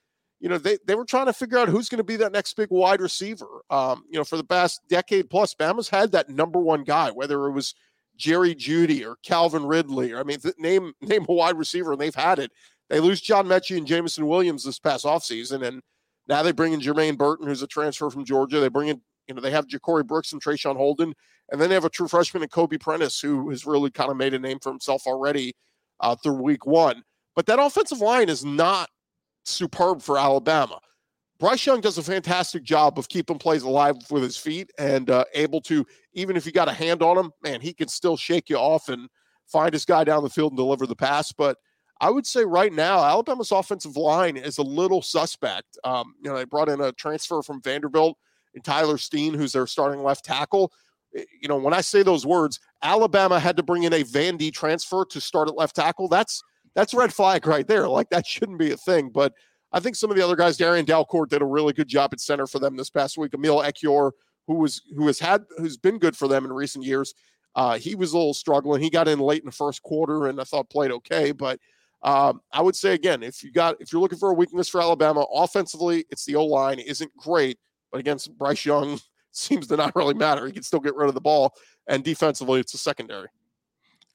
you 0.40 0.48
know, 0.48 0.58
they, 0.58 0.78
they 0.86 0.94
were 0.94 1.04
trying 1.04 1.26
to 1.26 1.32
figure 1.32 1.58
out 1.58 1.68
who's 1.68 1.88
going 1.88 1.98
to 1.98 2.04
be 2.04 2.16
that 2.16 2.32
next 2.32 2.54
big 2.54 2.70
wide 2.70 3.00
receiver. 3.00 3.62
Um, 3.70 4.04
you 4.10 4.18
know, 4.18 4.24
for 4.24 4.36
the 4.36 4.44
past 4.44 4.80
decade 4.88 5.30
plus, 5.30 5.54
Bama's 5.54 5.88
had 5.88 6.12
that 6.12 6.28
number 6.28 6.58
one 6.58 6.82
guy, 6.82 7.10
whether 7.10 7.46
it 7.46 7.52
was 7.52 7.74
Jerry 8.16 8.54
Jeudy 8.54 9.04
or 9.04 9.16
Calvin 9.22 9.64
Ridley, 9.64 10.12
or 10.12 10.20
I 10.20 10.22
mean, 10.22 10.40
th- 10.40 10.54
name 10.58 10.92
name 11.00 11.26
a 11.28 11.32
wide 11.32 11.56
receiver, 11.56 11.92
and 11.92 12.00
they've 12.00 12.14
had 12.14 12.38
it. 12.38 12.50
They 12.88 13.00
lose 13.00 13.20
John 13.20 13.46
Metchie 13.46 13.78
and 13.78 13.86
Jameson 13.86 14.26
Williams 14.26 14.64
this 14.64 14.78
past 14.78 15.04
offseason, 15.04 15.66
and 15.66 15.80
now 16.28 16.42
they 16.42 16.52
bring 16.52 16.72
in 16.72 16.80
Jermaine 16.80 17.16
Burton, 17.16 17.46
who's 17.46 17.62
a 17.62 17.66
transfer 17.66 18.10
from 18.10 18.24
Georgia. 18.24 18.60
They 18.60 18.68
bring 18.68 18.88
in, 18.88 19.00
you 19.28 19.34
know, 19.34 19.40
they 19.40 19.50
have 19.50 19.66
Ja'Corey 19.66 20.06
Brooks 20.06 20.32
and 20.32 20.42
Traeshon 20.42 20.76
Holden, 20.76 21.14
and 21.50 21.60
then 21.60 21.68
they 21.68 21.74
have 21.74 21.84
a 21.84 21.90
true 21.90 22.08
freshman 22.08 22.42
in 22.42 22.48
Kobe 22.48 22.76
Prentice, 22.76 23.20
who 23.20 23.48
has 23.50 23.64
really 23.64 23.90
kind 23.90 24.10
of 24.10 24.16
made 24.16 24.34
a 24.34 24.38
name 24.38 24.58
for 24.58 24.70
himself 24.70 25.06
already 25.06 25.54
uh, 26.00 26.14
through 26.16 26.42
week 26.42 26.66
one. 26.66 27.02
But 27.34 27.46
that 27.46 27.58
offensive 27.58 28.00
line 28.00 28.28
is 28.28 28.44
not 28.44 28.90
superb 29.44 30.02
for 30.02 30.18
Alabama. 30.18 30.80
Bryce 31.42 31.66
Young 31.66 31.80
does 31.80 31.98
a 31.98 32.04
fantastic 32.04 32.62
job 32.62 33.00
of 33.00 33.08
keeping 33.08 33.36
plays 33.36 33.64
alive 33.64 33.96
with 34.12 34.22
his 34.22 34.36
feet 34.36 34.70
and 34.78 35.10
uh, 35.10 35.24
able 35.34 35.60
to, 35.62 35.84
even 36.12 36.36
if 36.36 36.46
you 36.46 36.52
got 36.52 36.68
a 36.68 36.72
hand 36.72 37.02
on 37.02 37.18
him, 37.18 37.32
man, 37.42 37.60
he 37.60 37.74
can 37.74 37.88
still 37.88 38.16
shake 38.16 38.48
you 38.48 38.54
off 38.54 38.88
and 38.88 39.08
find 39.48 39.72
his 39.72 39.84
guy 39.84 40.04
down 40.04 40.22
the 40.22 40.30
field 40.30 40.52
and 40.52 40.56
deliver 40.56 40.86
the 40.86 40.94
pass. 40.94 41.32
But 41.32 41.56
I 42.00 42.10
would 42.10 42.28
say 42.28 42.44
right 42.44 42.72
now, 42.72 43.02
Alabama's 43.02 43.50
offensive 43.50 43.96
line 43.96 44.36
is 44.36 44.58
a 44.58 44.62
little 44.62 45.02
suspect. 45.02 45.76
Um, 45.82 46.14
you 46.22 46.30
know, 46.30 46.36
they 46.36 46.44
brought 46.44 46.68
in 46.68 46.80
a 46.80 46.92
transfer 46.92 47.42
from 47.42 47.60
Vanderbilt 47.60 48.16
and 48.54 48.62
Tyler 48.62 48.96
Steen, 48.96 49.34
who's 49.34 49.50
their 49.50 49.66
starting 49.66 50.04
left 50.04 50.24
tackle. 50.24 50.70
Eh, 51.16 51.24
you 51.40 51.48
know, 51.48 51.56
when 51.56 51.74
I 51.74 51.80
say 51.80 52.04
those 52.04 52.24
words, 52.24 52.60
Alabama 52.84 53.40
had 53.40 53.56
to 53.56 53.64
bring 53.64 53.82
in 53.82 53.92
a 53.92 54.04
Vandy 54.04 54.52
transfer 54.52 55.04
to 55.06 55.20
start 55.20 55.48
at 55.48 55.56
left 55.56 55.74
tackle. 55.74 56.06
That's 56.06 56.40
that's 56.76 56.94
red 56.94 57.12
flag 57.12 57.48
right 57.48 57.66
there. 57.66 57.88
Like 57.88 58.10
that 58.10 58.28
shouldn't 58.28 58.60
be 58.60 58.70
a 58.70 58.76
thing. 58.76 59.10
But 59.10 59.32
I 59.72 59.80
think 59.80 59.96
some 59.96 60.10
of 60.10 60.16
the 60.16 60.24
other 60.24 60.36
guys, 60.36 60.56
Darian 60.56 60.84
Dalcourt, 60.84 61.30
did 61.30 61.42
a 61.42 61.46
really 61.46 61.72
good 61.72 61.88
job 61.88 62.10
at 62.12 62.20
center 62.20 62.46
for 62.46 62.58
them 62.58 62.76
this 62.76 62.90
past 62.90 63.16
week. 63.16 63.34
Emil 63.34 63.58
Ekiyor, 63.58 64.12
who 64.46 64.54
was 64.54 64.82
who 64.94 65.06
has 65.06 65.18
had 65.18 65.44
who's 65.56 65.76
been 65.76 65.98
good 65.98 66.16
for 66.16 66.28
them 66.28 66.44
in 66.44 66.52
recent 66.52 66.84
years, 66.84 67.14
uh, 67.54 67.78
he 67.78 67.94
was 67.94 68.12
a 68.12 68.16
little 68.16 68.34
struggling. 68.34 68.82
He 68.82 68.90
got 68.90 69.08
in 69.08 69.18
late 69.18 69.42
in 69.42 69.46
the 69.46 69.52
first 69.52 69.82
quarter, 69.82 70.26
and 70.26 70.40
I 70.40 70.44
thought 70.44 70.70
played 70.70 70.90
okay. 70.90 71.32
But 71.32 71.58
um, 72.02 72.40
I 72.52 72.60
would 72.60 72.76
say 72.76 72.94
again, 72.94 73.22
if 73.22 73.42
you 73.42 73.52
got 73.52 73.80
if 73.80 73.92
you're 73.92 74.02
looking 74.02 74.18
for 74.18 74.30
a 74.30 74.34
weakness 74.34 74.68
for 74.68 74.80
Alabama 74.80 75.24
offensively, 75.32 76.04
it's 76.10 76.24
the 76.24 76.36
O 76.36 76.44
line 76.44 76.78
isn't 76.78 77.14
great, 77.16 77.58
but 77.90 77.98
against 77.98 78.36
Bryce 78.36 78.64
Young 78.64 78.98
seems 79.32 79.68
to 79.68 79.76
not 79.76 79.96
really 79.96 80.14
matter. 80.14 80.46
He 80.46 80.52
can 80.52 80.62
still 80.62 80.80
get 80.80 80.96
rid 80.96 81.08
of 81.08 81.14
the 81.14 81.20
ball, 81.20 81.54
and 81.86 82.04
defensively, 82.04 82.60
it's 82.60 82.74
a 82.74 82.78
secondary. 82.78 83.28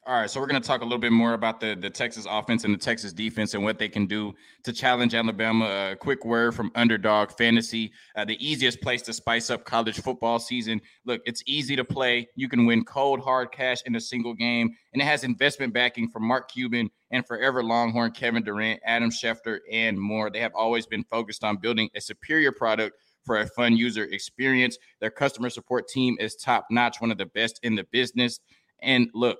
All 0.08 0.14
right, 0.14 0.30
so 0.30 0.40
we're 0.40 0.48
going 0.48 0.62
to 0.62 0.66
talk 0.66 0.80
a 0.80 0.86
little 0.86 0.98
bit 0.98 1.12
more 1.12 1.34
about 1.34 1.60
the, 1.60 1.76
the 1.78 1.90
Texas 1.90 2.26
offense 2.30 2.64
and 2.64 2.74
the 2.74 2.78
Texas 2.78 3.12
defense 3.12 3.56
and 3.56 3.62
what 3.62 3.78
they 3.78 3.90
can 3.90 4.06
do 4.06 4.34
to 4.64 4.72
challenge 4.72 5.14
Alabama. 5.14 5.66
A 5.92 5.98
quick 5.98 6.24
word 6.24 6.56
from 6.56 6.72
Underdog 6.76 7.34
Fantasy, 7.34 7.92
uh, 8.16 8.24
the 8.24 8.38
easiest 8.40 8.80
place 8.80 9.02
to 9.02 9.12
spice 9.12 9.50
up 9.50 9.66
college 9.66 10.00
football 10.00 10.40
season. 10.40 10.80
Look, 11.06 11.20
it's 11.26 11.44
easy 11.46 11.76
to 11.76 11.84
play. 11.84 12.30
You 12.36 12.48
can 12.48 12.66
win 12.66 12.86
cold 12.86 13.20
hard 13.20 13.52
cash 13.52 13.80
in 13.86 13.98
a 13.98 14.00
single 14.00 14.34
game, 14.34 14.74
and 14.94 15.02
it 15.02 15.06
has 15.06 15.26
investment 15.26 15.74
backing 15.74 16.08
from 16.08 16.24
Mark 16.24 16.50
Cuban 16.50 16.90
and 17.12 17.28
Forever 17.28 17.62
Longhorn, 17.62 18.12
Kevin 18.12 18.46
Durant, 18.46 18.80
Adam 18.86 19.10
Schefter, 19.10 19.60
and 19.70 20.00
more. 20.00 20.30
They 20.30 20.40
have 20.40 20.56
always 20.56 20.86
been 20.86 21.04
focused 21.04 21.44
on 21.44 21.58
building 21.58 21.90
a 21.96 22.00
superior 22.00 22.54
product 22.54 22.96
for 23.26 23.42
a 23.42 23.46
fun 23.46 23.76
user 23.76 24.06
experience. 24.06 24.78
Their 25.02 25.12
customer 25.12 25.50
support 25.50 25.90
team 25.90 26.16
is 26.18 26.38
top 26.38 26.68
notch, 26.72 27.02
one 27.02 27.12
of 27.12 27.18
the 27.18 27.26
best 27.26 27.60
in 27.62 27.76
the 27.76 27.84
business. 27.92 28.40
And 28.82 29.10
look, 29.14 29.40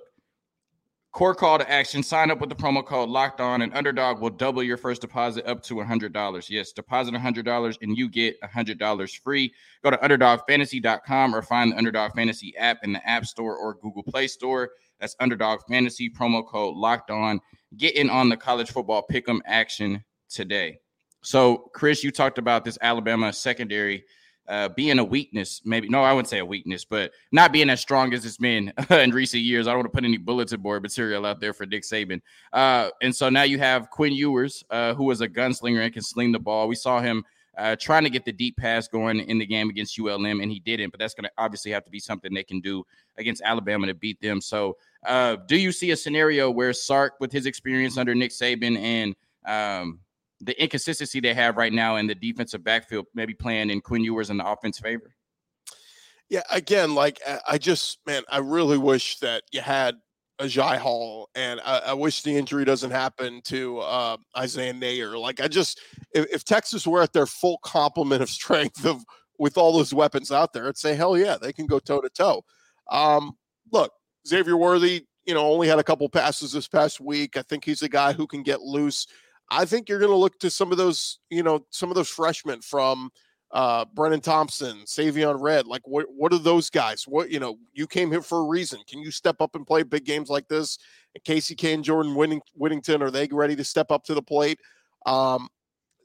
Core 1.12 1.34
call 1.34 1.58
to 1.58 1.68
action 1.68 2.02
sign 2.02 2.30
up 2.30 2.38
with 2.38 2.50
the 2.50 2.54
promo 2.54 2.84
code 2.84 3.08
locked 3.08 3.40
on, 3.40 3.62
and 3.62 3.74
Underdog 3.74 4.20
will 4.20 4.30
double 4.30 4.62
your 4.62 4.76
first 4.76 5.00
deposit 5.00 5.46
up 5.46 5.62
to 5.64 5.74
$100. 5.74 6.50
Yes, 6.50 6.72
deposit 6.72 7.14
$100 7.14 7.78
and 7.80 7.96
you 7.96 8.08
get 8.10 8.40
$100 8.42 9.20
free. 9.20 9.52
Go 9.82 9.90
to 9.90 9.96
underdogfantasy.com 9.96 11.34
or 11.34 11.42
find 11.42 11.72
the 11.72 11.78
Underdog 11.78 12.12
Fantasy 12.14 12.54
app 12.58 12.78
in 12.82 12.92
the 12.92 13.08
App 13.08 13.24
Store 13.24 13.56
or 13.56 13.74
Google 13.74 14.02
Play 14.02 14.26
Store. 14.26 14.70
That's 15.00 15.16
Underdog 15.18 15.60
Fantasy, 15.68 16.10
promo 16.10 16.46
code 16.46 16.76
locked 16.76 17.10
on. 17.10 17.40
Get 17.76 17.96
in 17.96 18.10
on 18.10 18.28
the 18.28 18.36
college 18.36 18.70
football 18.70 19.02
pick 19.02 19.28
'em 19.28 19.42
action 19.46 20.04
today. 20.28 20.78
So, 21.22 21.70
Chris, 21.74 22.04
you 22.04 22.10
talked 22.10 22.38
about 22.38 22.64
this 22.64 22.78
Alabama 22.80 23.32
secondary 23.32 24.04
uh, 24.48 24.68
being 24.70 24.98
a 24.98 25.04
weakness, 25.04 25.60
maybe 25.64 25.88
no, 25.88 26.02
I 26.02 26.12
wouldn't 26.12 26.28
say 26.28 26.38
a 26.38 26.46
weakness, 26.46 26.84
but 26.84 27.12
not 27.32 27.52
being 27.52 27.68
as 27.68 27.80
strong 27.80 28.14
as 28.14 28.24
it's 28.24 28.38
been 28.38 28.72
in 28.90 29.10
recent 29.10 29.42
years. 29.42 29.66
I 29.66 29.70
don't 29.70 29.80
want 29.80 29.92
to 29.92 29.96
put 29.96 30.04
any 30.04 30.16
bulletin 30.16 30.60
board 30.60 30.82
material 30.82 31.26
out 31.26 31.40
there 31.40 31.52
for 31.52 31.66
Nick 31.66 31.82
Saban. 31.82 32.20
Uh, 32.52 32.88
and 33.02 33.14
so 33.14 33.28
now 33.28 33.42
you 33.42 33.58
have 33.58 33.90
Quinn 33.90 34.12
Ewers, 34.12 34.64
uh, 34.70 34.94
who 34.94 35.10
is 35.10 35.20
a 35.20 35.28
gunslinger 35.28 35.84
and 35.84 35.92
can 35.92 36.02
sling 36.02 36.32
the 36.32 36.38
ball. 36.38 36.66
We 36.66 36.74
saw 36.74 37.00
him 37.00 37.24
uh, 37.58 37.76
trying 37.76 38.04
to 38.04 38.10
get 38.10 38.24
the 38.24 38.32
deep 38.32 38.56
pass 38.56 38.88
going 38.88 39.18
in 39.18 39.38
the 39.38 39.44
game 39.44 39.68
against 39.68 39.98
ULM, 39.98 40.40
and 40.40 40.50
he 40.50 40.60
didn't. 40.60 40.90
But 40.90 41.00
that's 41.00 41.12
going 41.12 41.24
to 41.24 41.32
obviously 41.36 41.72
have 41.72 41.84
to 41.84 41.90
be 41.90 41.98
something 41.98 42.32
they 42.32 42.44
can 42.44 42.60
do 42.60 42.84
against 43.18 43.42
Alabama 43.44 43.86
to 43.88 43.94
beat 43.94 44.20
them. 44.20 44.40
So, 44.40 44.76
uh, 45.06 45.36
do 45.46 45.56
you 45.56 45.72
see 45.72 45.90
a 45.90 45.96
scenario 45.96 46.50
where 46.50 46.72
Sark, 46.72 47.14
with 47.20 47.32
his 47.32 47.46
experience 47.46 47.98
under 47.98 48.14
Nick 48.14 48.30
Saban 48.30 48.78
and 48.78 49.16
um, 49.44 49.98
the 50.40 50.60
inconsistency 50.62 51.20
they 51.20 51.34
have 51.34 51.56
right 51.56 51.72
now 51.72 51.96
in 51.96 52.06
the 52.06 52.14
defensive 52.14 52.62
backfield, 52.62 53.06
maybe 53.14 53.34
playing 53.34 53.70
in 53.70 53.80
Quinn 53.80 54.04
Ewers 54.04 54.30
in 54.30 54.36
the 54.36 54.48
offense 54.48 54.78
favor? 54.78 55.14
Yeah, 56.28 56.42
again, 56.50 56.94
like 56.94 57.20
I 57.48 57.58
just, 57.58 57.98
man, 58.06 58.22
I 58.28 58.38
really 58.38 58.78
wish 58.78 59.18
that 59.20 59.44
you 59.50 59.60
had 59.60 59.96
Agiye 60.40 60.76
Hall, 60.78 61.30
and 61.34 61.60
I, 61.64 61.78
I, 61.78 61.92
wish 61.94 62.22
the 62.22 62.36
injury 62.36 62.64
doesn't 62.64 62.90
happen 62.90 63.40
to 63.44 63.78
uh, 63.78 64.16
Isaiah 64.36 64.74
Neyor. 64.74 65.18
Like, 65.18 65.40
I 65.40 65.48
just, 65.48 65.80
if, 66.14 66.26
if, 66.32 66.44
Texas 66.44 66.86
were 66.86 67.02
at 67.02 67.12
their 67.12 67.26
full 67.26 67.58
complement 67.64 68.22
of 68.22 68.30
strength 68.40 68.84
of 68.84 69.02
with 69.38 69.58
all 69.58 69.72
those 69.72 69.92
weapons 69.94 70.30
out 70.30 70.52
there, 70.52 70.68
I'd 70.68 70.76
say, 70.76 70.94
hell 70.94 71.16
yeah, 71.18 71.38
they 71.40 71.52
can 71.52 71.66
go 71.66 71.78
toe 71.78 72.00
to 72.00 72.10
toe. 72.10 72.44
Look, 73.72 73.92
Xavier 74.26 74.56
Worthy, 74.56 75.06
you 75.26 75.34
know, 75.34 75.50
only 75.50 75.68
had 75.68 75.78
a 75.78 75.84
couple 75.84 76.08
passes 76.08 76.52
this 76.52 76.68
past 76.68 77.00
week. 77.00 77.36
I 77.36 77.42
think 77.42 77.64
he's 77.64 77.82
a 77.82 77.88
guy 77.88 78.12
who 78.12 78.26
can 78.26 78.42
get 78.42 78.60
loose. 78.60 79.06
I 79.50 79.64
think 79.64 79.88
you're 79.88 79.98
going 79.98 80.10
to 80.10 80.16
look 80.16 80.38
to 80.40 80.50
some 80.50 80.72
of 80.72 80.78
those, 80.78 81.18
you 81.30 81.42
know, 81.42 81.64
some 81.70 81.90
of 81.90 81.94
those 81.94 82.08
freshmen 82.08 82.60
from 82.60 83.10
uh 83.50 83.86
Brenen 83.86 84.22
Thompson, 84.22 84.82
Savion 84.84 85.40
Red. 85.40 85.66
Like, 85.66 85.80
what 85.86 86.06
what 86.14 86.34
are 86.34 86.38
those 86.38 86.68
guys? 86.68 87.04
What 87.08 87.30
you 87.30 87.40
know, 87.40 87.56
you 87.72 87.86
came 87.86 88.10
here 88.10 88.20
for 88.20 88.40
a 88.40 88.46
reason. 88.46 88.80
Can 88.86 88.98
you 89.00 89.10
step 89.10 89.40
up 89.40 89.54
and 89.54 89.66
play 89.66 89.82
big 89.82 90.04
games 90.04 90.28
like 90.28 90.48
this? 90.48 90.78
And 91.14 91.24
Casey 91.24 91.54
Cain, 91.54 91.82
Jordan 91.82 92.14
Winning, 92.14 92.42
Whittington, 92.54 93.02
are 93.02 93.10
they 93.10 93.26
ready 93.32 93.56
to 93.56 93.64
step 93.64 93.90
up 93.90 94.04
to 94.04 94.14
the 94.14 94.22
plate? 94.22 94.60
Um, 95.06 95.48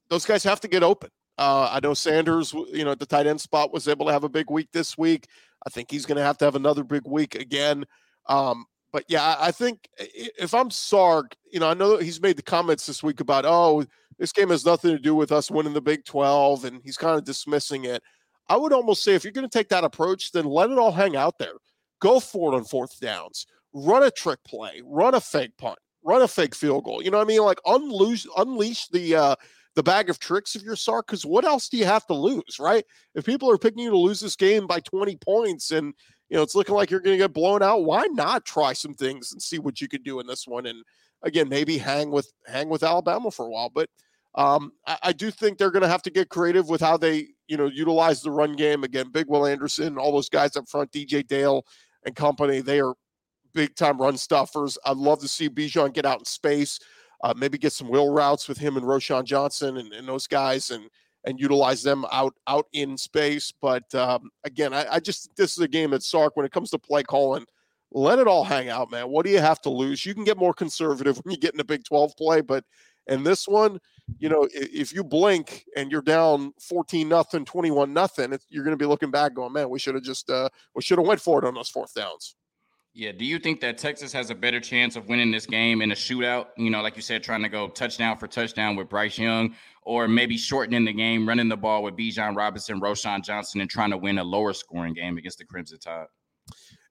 those 0.10 0.26
guys 0.26 0.44
have 0.46 0.62
to 0.62 0.68
get 0.68 0.84
open. 0.84 1.10
Uh, 1.38 1.68
I 1.72 1.80
know 1.82 1.94
Sanders, 1.94 2.54
you 2.54 2.86
know, 2.86 2.92
at 2.92 3.00
the 3.00 3.06
tight 3.06 3.28
end 3.28 3.42
spot 3.42 3.74
was 3.74 3.88
able 3.88 4.06
to 4.06 4.12
have 4.12 4.24
a 4.24 4.30
big 4.30 4.50
week 4.50 4.70
this 4.72 4.98
week. 4.98 5.28
I 5.66 5.70
think 5.70 5.90
he's 5.90 6.06
going 6.06 6.18
to 6.18 6.24
have 6.24 6.38
to 6.40 6.46
have 6.46 6.56
another 6.56 6.84
big 6.84 7.04
week 7.06 7.36
again. 7.36 7.86
Um, 8.28 8.66
but 8.94 9.06
yeah, 9.08 9.36
I 9.40 9.52
think 9.52 9.90
if 9.98 10.54
I'm 10.54 10.70
Sark, 10.70 11.36
you 11.52 11.60
know, 11.60 11.68
I 11.68 11.74
know 11.74 11.98
he's 11.98 12.22
made 12.22 12.38
the 12.38 12.44
comments 12.44 12.86
this 12.86 13.02
week 13.02 13.20
about, 13.20 13.44
oh, 13.44 13.84
this 14.20 14.32
game 14.32 14.52
has 14.52 14.66
nothing 14.66 14.92
to 14.92 15.00
do 15.00 15.16
with 15.16 15.32
us 15.32 15.50
winning 15.50 15.74
the 15.74 15.82
Big 15.82 16.06
12, 16.06 16.64
and 16.66 16.80
he's 16.84 16.96
kind 16.96 17.18
of 17.18 17.26
dismissing 17.26 17.86
it. 17.86 18.04
I 18.48 18.56
would 18.56 18.72
almost 18.72 19.04
say 19.04 19.16
if 19.16 19.24
you're 19.24 19.34
going 19.34 19.50
to 19.50 19.58
take 19.58 19.70
that 19.70 19.84
approach, 19.84 20.32
then 20.32 20.46
let 20.46 20.70
it 20.70 20.78
all 20.78 20.92
hang 20.92 21.16
out 21.16 21.40
there. 21.40 21.56
Go 22.02 22.20
for 22.20 22.54
it 22.54 22.56
on 22.56 22.66
fourth 22.66 23.00
downs. 23.00 23.48
Run 23.74 24.04
a 24.04 24.12
trick 24.12 24.40
play. 24.46 24.84
Run 24.86 25.16
a 25.16 25.22
fake 25.22 25.58
punt. 25.58 25.80
Run 26.04 26.22
a 26.22 26.28
fake 26.28 26.54
field 26.54 26.84
goal. 26.84 27.02
You 27.02 27.10
know 27.10 27.18
what 27.18 27.26
I 27.26 27.28
mean? 27.28 27.42
Like 27.42 27.60
unleash 27.66 28.28
unleash 28.38 28.90
the 28.90 29.16
uh 29.16 29.36
the 29.76 29.84
bag 29.84 30.10
of 30.10 30.20
tricks 30.20 30.56
if 30.56 30.62
you're 30.62 30.76
Sark, 30.76 31.08
because 31.08 31.26
what 31.26 31.46
else 31.46 31.70
do 31.70 31.78
you 31.78 31.86
have 31.86 32.06
to 32.08 32.14
lose, 32.14 32.58
right? 32.60 32.86
If 33.16 33.26
people 33.26 33.50
are 33.50 33.58
picking 33.58 33.84
you 33.84 33.90
to 33.90 33.98
lose 33.98 34.20
this 34.20 34.36
game 34.36 34.68
by 34.68 34.82
20 34.82 35.16
points 35.18 35.72
and 35.72 35.94
you 36.34 36.40
know, 36.40 36.44
it's 36.44 36.56
looking 36.56 36.74
like 36.74 36.90
you're 36.90 37.00
going 37.00 37.14
to 37.14 37.24
get 37.24 37.32
blown 37.32 37.62
out. 37.62 37.84
Why 37.84 38.08
not 38.08 38.44
try 38.44 38.74
some 38.74 38.96
things 38.96 39.34
and 39.34 39.40
see 39.40 39.60
what 39.60 39.80
you 39.80 39.88
can 39.88 40.02
do 40.02 40.20
in 40.20 40.26
this 40.26 40.48
one? 40.48 40.66
And 40.66 40.84
again, 41.22 41.48
maybe 41.48 41.78
hang 41.78 42.10
with 42.10 42.34
hang 42.48 42.70
with 42.70 42.82
Alabama 42.82 43.30
for 43.30 43.46
a 43.46 43.50
while. 43.52 43.70
But 43.70 43.88
um, 44.34 44.72
I, 44.88 44.98
I, 45.04 45.14
do 45.14 45.30
think 45.30 45.60
they're 45.60 45.70
going 45.70 45.84
to 45.84 45.88
have 45.88 46.02
to 46.02 46.10
get 46.10 46.30
creative 46.30 46.70
with 46.70 46.82
how 46.82 46.98
they, 46.98 47.28
you 47.48 47.56
know, 47.56 47.68
utilize 47.68 48.24
the 48.24 48.32
run 48.32 48.56
game. 48.56 48.84
Again, 48.84 49.12
Big 49.12 49.28
Will 49.28 49.46
Anderson, 49.46 50.00
all 50.00 50.12
those 50.12 50.28
guys 50.28 50.58
up 50.58 50.68
front, 50.68 50.92
DJ 50.92 51.24
Dale 51.28 51.68
and 52.04 52.16
company, 52.16 52.62
they 52.62 52.82
are 52.82 52.96
big 53.54 53.76
time 53.76 54.02
run 54.02 54.18
stuffers. 54.18 54.76
I'd 54.88 54.98
love 54.98 55.20
to 55.20 55.28
see 55.28 55.50
Bijan 55.50 55.94
get 55.94 56.08
out 56.08 56.18
in 56.18 56.26
space, 56.26 56.80
uh, 57.24 57.36
maybe 57.38 57.60
get 57.60 57.74
some 57.74 57.90
wheel 57.90 58.12
routes 58.12 58.48
with 58.48 58.58
him 58.58 58.76
and 58.76 58.88
Roschon 58.88 59.24
Johnson 59.24 59.78
and, 59.78 59.94
and 59.94 60.08
those 60.08 60.26
guys, 60.26 60.72
and 60.72 60.90
and 61.26 61.40
utilize 61.40 61.84
them 61.84 62.06
out 62.12 62.34
out 62.48 62.68
in 62.74 62.98
space. 62.98 63.52
But 63.62 63.94
um, 63.96 64.30
again, 64.44 64.74
I, 64.74 64.94
I, 64.94 65.00
just 65.00 65.36
this 65.36 65.54
is 65.54 65.60
a 65.60 65.68
game 65.68 65.94
at 65.94 66.04
Sark 66.04 66.36
when 66.36 66.46
it 66.46 66.52
comes 66.52 66.70
to 66.72 66.80
play 66.80 67.04
calling. 67.04 67.46
Let 67.92 68.20
it 68.20 68.28
all 68.28 68.44
hang 68.44 68.70
out, 68.70 68.92
man. 68.92 69.10
What 69.10 69.26
do 69.26 69.32
you 69.32 69.40
have 69.40 69.62
to 69.62 69.70
lose? 69.70 70.06
You 70.06 70.16
can 70.16 70.24
get 70.24 70.38
more 70.38 70.54
conservative 70.54 71.18
when 71.24 71.32
you 71.32 71.40
get 71.40 71.54
in 71.54 71.60
a 71.60 71.66
Big 71.66 71.84
12 71.84 72.16
play, 72.18 72.42
but 72.42 72.64
in 73.08 73.24
this 73.24 73.48
one, 73.48 73.80
you 74.18 74.30
know, 74.30 74.48
if 74.52 74.94
you 74.94 75.04
blink 75.04 75.66
and 75.76 75.92
you're 75.92 76.02
down 76.02 76.54
14 76.62 77.08
nothing, 77.08 77.46
21 77.46 77.94
nothing, 77.94 78.38
you're 78.50 78.64
going 78.64 78.78
to 78.78 78.82
be 78.82 78.88
looking 78.88 79.12
back 79.12 79.34
going, 79.34 79.54
man, 79.54 79.70
we 79.70 79.80
should 79.80 79.96
have 79.96 80.04
just 80.04 80.30
uh, 80.30 80.50
we 80.76 80.82
should 80.82 80.98
have 80.98 81.08
went 81.08 81.22
for 81.22 81.40
it 81.40 81.48
on 81.48 81.54
those 81.54 81.70
fourth 81.70 81.94
downs. 81.94 82.36
Yeah. 82.96 83.12
Do 83.12 83.26
you 83.26 83.40
think 83.40 83.60
that 83.62 83.80
Texas 83.80 84.14
has 84.14 84.30
a 84.30 84.36
better 84.36 84.60
chance 84.60 84.96
of 84.96 85.10
winning 85.10 85.32
this 85.32 85.48
game 85.48 85.82
in 85.82 85.92
a 85.92 85.96
shootout? 85.96 86.48
You 86.58 86.70
know, 86.70 86.82
like 86.82 86.96
you 86.96 87.02
said, 87.02 87.24
trying 87.24 87.42
to 87.42 87.50
go 87.50 87.68
touchdown 87.68 88.18
for 88.18 88.28
touchdown 88.28 88.76
with 88.76 88.88
Bryce 88.88 89.18
Young, 89.18 89.56
or 89.86 90.08
maybe 90.08 90.38
shortening 90.38 90.86
the 90.86 90.94
game, 90.94 91.28
running 91.28 91.50
the 91.50 91.58
ball 91.58 91.84
with 91.84 91.96
Bijan 91.96 92.36
Robinson, 92.36 92.80
Roschon 92.80 93.24
Johnson, 93.24 93.62
and 93.62 93.70
trying 93.70 93.92
to 93.92 93.98
win 93.98 94.18
a 94.18 94.24
lower 94.24 94.54
scoring 94.54 94.94
game 94.94 95.18
against 95.18 95.38
the 95.38 95.46
Crimson 95.46 95.80
Tide? 95.80 96.06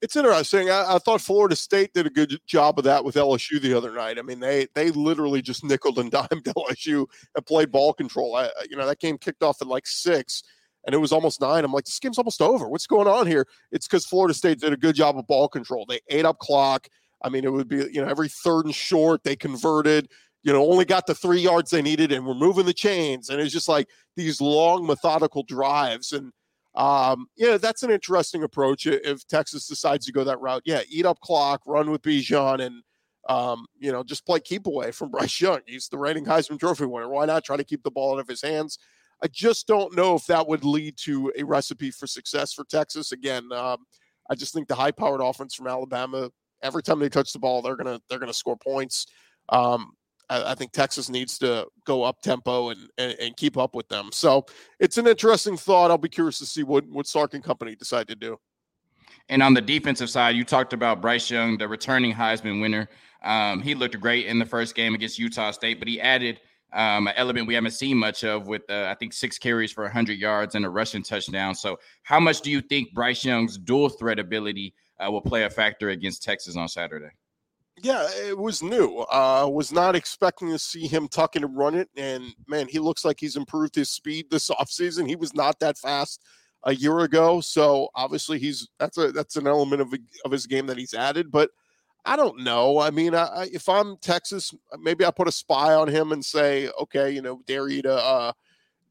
It's 0.01 0.17
interesting. 0.17 0.71
I, 0.71 0.95
I, 0.95 0.99
thought 0.99 1.21
Florida 1.21 1.55
State 1.55 1.93
did 1.93 2.07
a 2.07 2.11
good 2.11 2.41
job 2.47 2.79
of 2.79 2.85
that 2.85 3.05
with 3.05 3.15
LSU 3.15 3.61
the 3.61 3.77
other 3.77 3.93
night. 3.93 4.19
I 4.19 4.23
mean, 4.23 4.41
they 4.41 4.67
they 4.75 4.91
literally 4.91 5.43
just 5.43 5.63
nickel 5.63 5.99
and 6.01 6.11
dimed 6.11 6.45
LSU 6.45 7.07
and 7.37 7.47
played 7.47 7.71
ball 7.71 7.93
control. 7.93 8.35
I, 8.35 8.51
you 8.69 8.77
know, 8.77 8.87
that 8.87 8.99
game 8.99 9.19
kicked 9.19 9.43
off 9.43 9.63
at 9.63 9.69
like 9.69 9.87
six 9.87 10.43
and 10.85 10.95
it 10.95 10.99
was 10.99 11.13
almost 11.13 11.41
nine. 11.41 11.65
I'm 11.65 11.73
like, 11.73 11.85
this 11.85 11.99
game's 11.99 12.19
almost 12.19 12.43
over. 12.43 12.69
What's 12.69 12.87
going 12.87 13.07
on 13.07 13.27
here? 13.27 13.47
It's 13.71 13.87
because 13.87 14.05
Florida 14.05 14.35
State 14.35 14.61
did 14.61 14.73
a 14.73 14.77
good 14.77 14.97
job 14.97 15.17
of 15.17 15.27
ball 15.27 15.49
control. 15.49 15.87
They 15.87 16.01
ate 16.09 16.25
up 16.25 16.39
clock. 16.39 16.89
I 17.23 17.29
mean, 17.29 17.45
it 17.45 17.53
would 17.53 17.69
be, 17.69 17.77
you 17.77 18.03
know, 18.03 18.09
every 18.09 18.29
third 18.29 18.65
and 18.65 18.75
short, 18.75 19.23
they 19.23 19.37
converted, 19.37 20.09
you 20.43 20.53
know, 20.53 20.71
only 20.71 20.85
got 20.85 21.07
the 21.07 21.15
three 21.15 21.41
yards 21.41 21.71
they 21.71 21.83
needed 21.83 22.13
and 22.13 22.27
we're 22.27 22.35
moving 22.35 22.67
the 22.67 22.73
chains. 22.73 23.31
And 23.31 23.41
it's 23.41 23.53
just 23.53 23.69
like 23.69 23.89
these 24.17 24.41
long, 24.41 24.87
methodical 24.87 25.45
drives. 25.45 26.13
And, 26.13 26.33
um, 26.75 27.27
know, 27.47 27.59
that's 27.59 27.83
an 27.83 27.91
interesting 27.91 28.43
approach 28.43 28.87
if 28.87 29.27
Texas 29.27 29.69
decides 29.69 30.07
to 30.07 30.13
go 30.13 30.25
that 30.25 30.41
route. 30.41 30.63
Yeah, 30.65 30.83
eat 30.89 31.07
up 31.07 31.21
clock, 31.21 31.63
run 31.67 31.91
with 31.91 32.03
Bijan, 32.03 32.61
and, 32.65 32.83
um, 33.29 33.67
you 33.79 33.93
know, 33.93 34.03
just 34.03 34.27
play 34.27 34.41
keep 34.41 34.67
away 34.67 34.91
from 34.91 35.11
Bryce 35.13 35.41
Young. 35.41 35.61
He's 35.67 35.89
the 35.89 35.99
reigning 35.99 36.25
Heisman 36.25 36.59
Trophy 36.59 36.87
winner. 36.87 37.09
Why 37.09 37.25
not 37.25 37.45
try 37.45 37.57
to 37.57 37.65
keep 37.65 37.85
the 37.85 37.91
ball 37.91 38.15
out 38.15 38.21
of 38.21 38.29
his 38.29 38.43
hands? 38.43 38.79
I 39.23 39.29
just 39.29 39.69
don't 39.69 39.95
know 39.95 40.17
if 40.17 40.27
that 40.27 40.49
would 40.49 40.65
lead 40.65 40.97
to 41.05 41.33
a 41.39 41.45
recipe 41.45 41.93
for 41.93 42.09
success 42.09 42.53
for 42.53 42.65
Texas. 42.65 43.13
Again, 43.13 43.53
um, 43.53 43.79
I 44.29 44.35
just 44.35 44.53
think 44.53 44.67
the 44.67 44.75
high-powered 44.75 45.21
offense 45.21 45.55
from 45.55 45.69
Alabama, 45.69 46.31
every 46.61 46.83
time 46.83 46.99
they 46.99 47.09
touch 47.09 47.33
the 47.33 47.39
ball, 47.39 47.63
they're 47.63 47.77
gonna 47.77 48.01
they're 48.09 48.19
gonna 48.19 48.33
score 48.33 48.57
points. 48.57 49.07
Um, 49.49 49.93
I, 50.29 50.53
I, 50.53 50.55
think 50.55 50.73
Texas 50.73 51.09
needs 51.09 51.39
to 51.39 51.67
go 51.85 52.03
up 52.03 52.21
tempo 52.23 52.71
and, 52.71 52.89
and, 52.99 53.17
and 53.21 53.37
keep 53.37 53.57
up 53.57 53.75
with 53.75 53.89
them. 53.89 54.11
So 54.13 54.47
it's 54.79 54.99
an 54.99 55.07
interesting 55.07 55.57
thought. 55.57 55.91
I'll 55.91 55.99
be 55.99 56.09
curious 56.09 56.39
to 56.39 56.47
see 56.47 56.63
what 56.63 56.87
what 56.89 57.07
Sark 57.07 57.35
and 57.35 57.45
company 57.45 57.75
decide 57.77 58.09
to 58.09 58.17
do. 58.17 58.39
And 59.29 59.43
on 59.43 59.55
the 59.55 59.61
defensive 59.61 60.11
side, 60.11 60.37
you 60.37 60.45
talked 60.45 60.73
about 60.73 61.01
Bryce 61.01 61.31
Young, 61.31 61.57
the 61.57 61.69
returning 61.69 62.13
Heisman 62.13 62.61
winner. 62.61 62.89
Um, 63.23 63.63
he 63.63 63.75
looked 63.75 63.99
great 64.01 64.27
in 64.27 64.39
the 64.39 64.45
first 64.45 64.75
game 64.75 64.95
against 64.95 65.19
Utah 65.19 65.53
State, 65.53 65.79
but 65.79 65.87
he 65.87 66.01
added 66.01 66.41
um, 66.73 67.07
an 67.07 67.15
element 67.17 67.47
we 67.47 67.55
haven't 67.55 67.73
seen 67.73 67.97
much 67.97 68.25
of 68.25 68.47
with 68.47 68.63
uh, 68.71 68.89
I 68.91 68.95
think 68.95 69.13
six 69.13 69.39
carries 69.39 69.73
for 69.73 69.85
100 69.85 70.19
yards 70.19 70.55
and 70.55 70.65
a 70.65 70.71
rushing 70.71 71.03
touchdown. 71.03 71.55
So, 71.55 71.79
how 72.03 72.19
much 72.19 72.41
do 72.41 72.51
you 72.51 72.61
think 72.61 72.93
Bryce 72.95 73.25
Young's 73.25 73.59
dual 73.59 73.91
threat 73.91 74.19
ability 74.19 74.75
uh, 74.99 75.11
will 75.11 75.21
play 75.21 75.45
a 75.45 75.51
factor 75.51 75.91
against 75.91 76.23
Texas 76.23 76.57
on 76.57 76.69
Saturday? 76.69 77.11
Yeah, 77.81 78.07
it 78.27 78.37
was 78.37 78.63
new. 78.63 78.99
Uh, 79.11 79.49
was 79.51 79.73
not 79.73 79.97
expecting 79.97 80.51
to 80.51 80.59
see 80.59 80.87
him 80.87 81.09
tucking 81.09 81.43
and 81.43 81.57
run 81.57 81.75
it, 81.75 81.89
and 81.97 82.25
man, 82.47 82.69
he 82.69 82.79
looks 82.79 83.05
like 83.05 83.19
he's 83.19 83.37
improved 83.37 83.75
his 83.75 83.91
speed 83.91 84.27
this 84.31 84.51
offseason. 84.51 85.09
He 85.09 85.17
was 85.17 85.35
not 85.35 85.59
that 85.61 85.79
fast 85.79 86.23
a 86.65 86.75
year 86.75 87.01
ago, 87.01 87.41
so 87.41 87.89
obviously 87.95 88.39
he's 88.39 88.69
that's 88.79 88.99
a 88.99 89.11
that's 89.13 89.37
an 89.37 89.47
element 89.47 89.81
of 89.81 89.95
of 90.25 90.31
his 90.31 90.47
game 90.47 90.67
that 90.67 90.77
he's 90.77 90.95
added, 90.95 91.31
but 91.31 91.51
I 92.05 92.17
don't 92.17 92.41
know. 92.41 92.79
I 92.79 92.91
mean, 92.91 93.15
I, 93.15 93.49
if 93.53 93.69
I'm 93.69 93.97
Texas, 93.99 94.53
maybe 94.81 95.05
I 95.05 95.11
put 95.11 95.29
a 95.29 95.33
spy 95.33 95.75
on 95.75 95.89
him 95.89 96.11
and 96.13 96.25
say, 96.25 96.69
okay, 96.81 97.11
you 97.13 97.23
know, 97.23 97.43
dare 97.47 97.69
you 97.69 97.83
to 97.83 97.95
uh, 97.95 98.33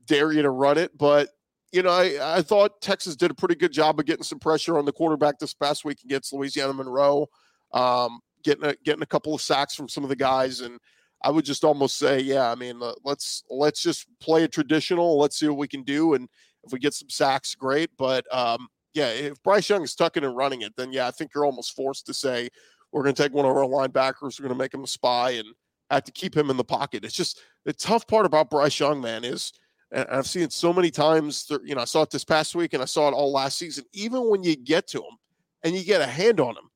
dare 0.05 0.31
you 0.31 0.41
to 0.41 0.49
run 0.49 0.77
it. 0.77 0.97
But 0.97 1.29
you 1.71 1.83
know, 1.83 1.89
I, 1.89 2.37
I 2.37 2.41
thought 2.41 2.81
Texas 2.81 3.15
did 3.15 3.31
a 3.31 3.35
pretty 3.35 3.55
good 3.55 3.71
job 3.71 3.99
of 3.99 4.05
getting 4.05 4.23
some 4.23 4.39
pressure 4.39 4.77
on 4.77 4.85
the 4.85 4.91
quarterback 4.91 5.39
this 5.39 5.53
past 5.53 5.85
week 5.85 5.99
against 6.03 6.33
Louisiana 6.33 6.73
Monroe. 6.73 7.27
Um, 7.73 8.19
getting 8.43 8.65
a, 8.65 8.75
getting 8.83 9.03
a 9.03 9.07
couple 9.07 9.33
of 9.33 9.41
sacks 9.41 9.75
from 9.75 9.89
some 9.89 10.03
of 10.03 10.09
the 10.09 10.15
guys, 10.15 10.61
and 10.61 10.79
I 11.23 11.29
would 11.31 11.45
just 11.45 11.63
almost 11.63 11.97
say, 11.97 12.19
yeah, 12.19 12.51
I 12.51 12.55
mean, 12.55 12.81
let's 13.03 13.43
let's 13.49 13.81
just 13.81 14.07
play 14.19 14.43
a 14.43 14.47
traditional. 14.47 15.19
Let's 15.19 15.37
see 15.39 15.47
what 15.47 15.57
we 15.57 15.67
can 15.67 15.83
do, 15.83 16.13
and 16.13 16.27
if 16.63 16.71
we 16.71 16.79
get 16.79 16.93
some 16.93 17.09
sacks, 17.09 17.55
great. 17.55 17.89
But 17.97 18.25
um, 18.35 18.67
yeah, 18.93 19.09
if 19.09 19.41
Bryce 19.43 19.69
Young 19.69 19.83
is 19.83 19.95
tucking 19.95 20.23
and 20.23 20.35
running 20.35 20.61
it, 20.61 20.75
then 20.75 20.91
yeah, 20.91 21.07
I 21.07 21.11
think 21.11 21.31
you're 21.33 21.45
almost 21.45 21.75
forced 21.75 22.05
to 22.07 22.13
say 22.13 22.49
we're 22.91 23.03
going 23.03 23.15
to 23.15 23.23
take 23.23 23.33
one 23.33 23.45
of 23.45 23.55
our 23.55 23.63
linebackers, 23.63 24.39
we're 24.39 24.47
going 24.47 24.57
to 24.57 24.63
make 24.63 24.73
him 24.73 24.83
a 24.83 24.87
spy, 24.87 25.31
and 25.31 25.47
have 25.89 26.03
to 26.05 26.11
keep 26.11 26.35
him 26.35 26.49
in 26.49 26.57
the 26.57 26.63
pocket. 26.63 27.05
It's 27.05 27.13
just 27.13 27.41
the 27.65 27.73
tough 27.73 28.07
part 28.07 28.25
about 28.25 28.49
Bryce 28.49 28.79
Young, 28.79 29.01
man, 29.01 29.23
is 29.23 29.51
and 29.91 30.07
I've 30.09 30.27
seen 30.27 30.43
it 30.43 30.53
so 30.53 30.71
many 30.73 30.89
times. 30.89 31.51
You 31.63 31.75
know, 31.75 31.81
I 31.81 31.85
saw 31.85 32.03
it 32.03 32.09
this 32.09 32.23
past 32.23 32.55
week, 32.55 32.73
and 32.73 32.81
I 32.81 32.85
saw 32.85 33.07
it 33.09 33.13
all 33.13 33.31
last 33.31 33.57
season. 33.57 33.85
Even 33.93 34.29
when 34.29 34.43
you 34.43 34.55
get 34.55 34.87
to 34.87 34.99
him 34.99 35.17
and 35.63 35.75
you 35.75 35.83
get 35.83 36.01
a 36.01 36.05
hand 36.05 36.39
on 36.39 36.51
him, 36.51 36.69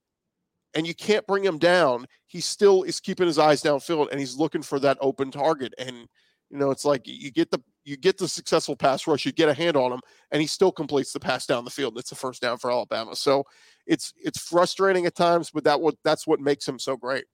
and 0.75 0.85
you 0.85 0.93
can't 0.93 1.25
bring 1.25 1.43
him 1.43 1.57
down, 1.57 2.05
he 2.27 2.41
still 2.41 2.83
is 2.83 2.99
keeping 2.99 3.27
his 3.27 3.39
eyes 3.39 3.63
downfield 3.63 4.11
and 4.11 4.19
he's 4.19 4.35
looking 4.35 4.61
for 4.61 4.77
that 4.79 4.97
open 5.01 5.31
target. 5.31 5.73
And 5.77 6.07
you 6.51 6.59
know, 6.59 6.69
it's 6.69 6.85
like 6.85 7.01
you 7.05 7.31
get 7.31 7.49
the 7.49 7.59
you 7.85 7.97
get 7.97 8.17
the 8.17 8.27
successful 8.27 8.75
pass 8.75 9.07
rush, 9.07 9.25
you 9.25 9.31
get 9.31 9.49
a 9.49 9.53
hand 9.53 9.75
on 9.75 9.91
him, 9.91 10.01
and 10.31 10.41
he 10.41 10.47
still 10.47 10.71
completes 10.71 11.11
the 11.11 11.19
pass 11.19 11.45
down 11.45 11.65
the 11.65 11.71
field. 11.71 11.97
It's 11.97 12.11
a 12.11 12.15
first 12.15 12.41
down 12.41 12.57
for 12.57 12.71
Alabama. 12.71 13.15
So 13.15 13.43
it's 13.87 14.13
it's 14.17 14.39
frustrating 14.39 15.05
at 15.05 15.15
times, 15.15 15.49
but 15.51 15.63
that 15.63 15.79
what 15.81 15.95
that's 16.03 16.27
what 16.27 16.39
makes 16.39 16.67
him 16.67 16.77
so 16.77 16.97
great. 16.97 17.25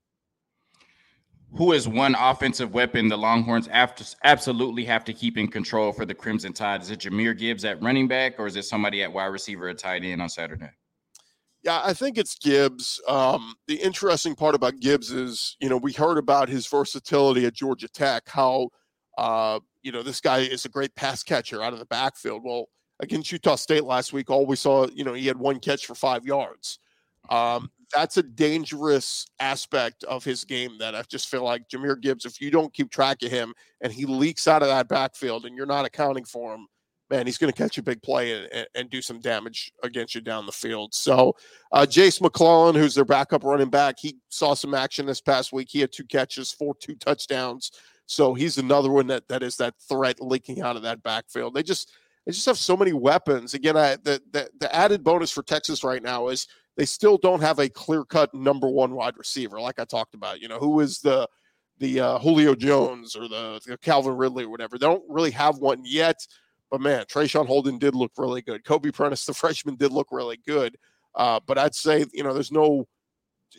Who 1.57 1.73
is 1.73 1.85
one 1.85 2.15
offensive 2.15 2.73
weapon 2.73 3.09
the 3.09 3.17
Longhorns 3.17 3.67
absolutely 3.67 4.85
have 4.85 5.03
to 5.03 5.13
keep 5.13 5.37
in 5.37 5.49
control 5.49 5.91
for 5.91 6.05
the 6.05 6.13
Crimson 6.13 6.53
Tide? 6.53 6.81
Is 6.81 6.91
it 6.91 6.99
Jahmyr 6.99 7.37
Gibbs 7.37 7.65
at 7.65 7.81
running 7.83 8.07
back, 8.07 8.39
or 8.39 8.47
is 8.47 8.55
it 8.55 8.63
somebody 8.63 9.03
at 9.03 9.11
wide 9.11 9.25
receiver 9.25 9.67
or 9.67 9.73
tight 9.73 10.05
end 10.05 10.21
on 10.21 10.29
Saturday? 10.29 10.69
Yeah, 11.63 11.81
I 11.83 11.93
think 11.93 12.17
it's 12.17 12.35
Gibbs. 12.35 12.99
Um, 13.07 13.53
the 13.67 13.75
interesting 13.75 14.33
part 14.35 14.55
about 14.55 14.79
Gibbs 14.79 15.11
is, 15.11 15.57
you 15.59 15.69
know, 15.69 15.77
we 15.77 15.93
heard 15.93 16.17
about 16.17 16.49
his 16.49 16.65
versatility 16.65 17.45
at 17.45 17.53
Georgia 17.53 17.87
Tech, 17.87 18.27
how, 18.27 18.69
uh, 19.17 19.59
you 19.83 19.91
know, 19.91 20.01
this 20.01 20.21
guy 20.21 20.39
is 20.39 20.65
a 20.65 20.69
great 20.69 20.95
pass 20.95 21.21
catcher 21.21 21.61
out 21.61 21.73
of 21.73 21.79
the 21.79 21.85
backfield. 21.85 22.43
Well, 22.43 22.69
against 22.99 23.31
Utah 23.31 23.55
State 23.55 23.83
last 23.83 24.11
week, 24.11 24.31
all 24.31 24.47
we 24.47 24.55
saw, 24.55 24.87
you 24.87 25.03
know, 25.03 25.13
he 25.13 25.27
had 25.27 25.37
one 25.37 25.59
catch 25.59 25.85
for 25.85 25.93
five 25.93 26.25
yards. 26.25 26.79
Um, 27.29 27.71
that's 27.93 28.17
a 28.17 28.23
dangerous 28.23 29.27
aspect 29.39 30.03
of 30.05 30.23
his 30.23 30.43
game 30.43 30.77
that 30.79 30.95
I 30.95 31.03
just 31.03 31.27
feel 31.29 31.43
like 31.43 31.69
Jahmyr 31.69 32.01
Gibbs, 32.01 32.25
if 32.25 32.41
you 32.41 32.49
don't 32.49 32.73
keep 32.73 32.89
track 32.89 33.21
of 33.21 33.29
him 33.29 33.53
and 33.81 33.93
he 33.93 34.05
leaks 34.05 34.47
out 34.47 34.63
of 34.63 34.69
that 34.69 34.87
backfield 34.87 35.45
and 35.45 35.55
you're 35.55 35.65
not 35.65 35.85
accounting 35.85 36.25
for 36.25 36.55
him, 36.55 36.67
man, 37.11 37.25
he's 37.25 37.37
going 37.37 37.51
to 37.51 37.57
catch 37.57 37.77
a 37.77 37.83
big 37.83 38.01
play 38.01 38.47
and, 38.51 38.67
and, 38.73 38.89
do 38.89 39.01
some 39.01 39.19
damage 39.19 39.71
against 39.83 40.15
you 40.15 40.21
down 40.21 40.45
the 40.45 40.51
field. 40.51 40.95
So, 40.95 41.35
uh, 41.73 41.85
Jase 41.85 42.21
McClellan, 42.21 42.73
who's 42.73 42.95
their 42.95 43.05
backup 43.05 43.43
running 43.43 43.69
back, 43.69 43.97
he 43.99 44.17
saw 44.29 44.53
some 44.53 44.73
action 44.73 45.05
this 45.05 45.21
past 45.21 45.51
week. 45.51 45.67
He 45.69 45.81
had 45.81 45.91
two 45.91 46.05
catches, 46.05 46.51
four 46.51 46.73
two 46.75 46.95
touchdowns. 46.95 47.71
So 48.05 48.33
he's 48.33 48.57
another 48.57 48.89
one 48.89 49.07
that 49.07 49.27
that 49.27 49.43
is 49.43 49.57
that 49.57 49.75
threat 49.87 50.21
leaking 50.21 50.61
out 50.61 50.75
of 50.75 50.81
that 50.83 51.03
backfield. 51.03 51.53
They 51.53 51.63
just 51.63 51.91
they 52.25 52.31
just 52.31 52.45
have 52.45 52.57
so 52.57 52.75
many 52.75 52.93
weapons. 52.93 53.53
Again, 53.53 53.77
I, 53.77 53.97
the, 53.97 54.21
the 54.31 54.49
the 54.59 54.73
added 54.73 55.03
bonus 55.03 55.31
for 55.31 55.43
Texas 55.43 55.83
right 55.83 56.01
now 56.01 56.29
is 56.29 56.47
they 56.77 56.85
still 56.85 57.17
don't 57.17 57.41
have 57.41 57.59
a 57.59 57.69
clear 57.69 58.03
cut 58.05 58.33
number 58.33 58.69
one 58.69 58.95
wide 58.95 59.17
receiver, 59.17 59.59
like 59.61 59.79
I 59.79 59.85
talked 59.85 60.13
about. 60.13 60.41
You 60.41 60.47
know, 60.47 60.59
who 60.59 60.79
is 60.79 60.99
the 60.99 61.27
the 61.79 61.99
uh, 61.99 62.19
Julio 62.19 62.53
Jones 62.53 63.15
or 63.15 63.27
the, 63.27 63.59
the 63.65 63.77
Calvin 63.77 64.15
Ridley 64.15 64.43
or 64.43 64.49
whatever. 64.49 64.77
They 64.77 64.85
don't 64.85 65.03
really 65.09 65.31
have 65.31 65.57
one 65.57 65.81
yet. 65.83 66.15
But 66.71 66.79
man, 66.81 67.03
Traeshon 67.05 67.45
Holden 67.45 67.77
did 67.77 67.93
look 67.93 68.13
really 68.17 68.41
good. 68.41 68.63
Kobe 68.63 68.91
Prentice, 68.91 69.25
the 69.27 69.33
freshman, 69.33 69.75
did 69.75 69.91
look 69.91 70.07
really 70.11 70.39
good. 70.47 70.77
Uh, 71.13 71.41
but 71.45 71.57
I'd 71.57 71.75
say, 71.75 72.05
you 72.13 72.23
know, 72.23 72.33
there's 72.33 72.53
no, 72.53 72.87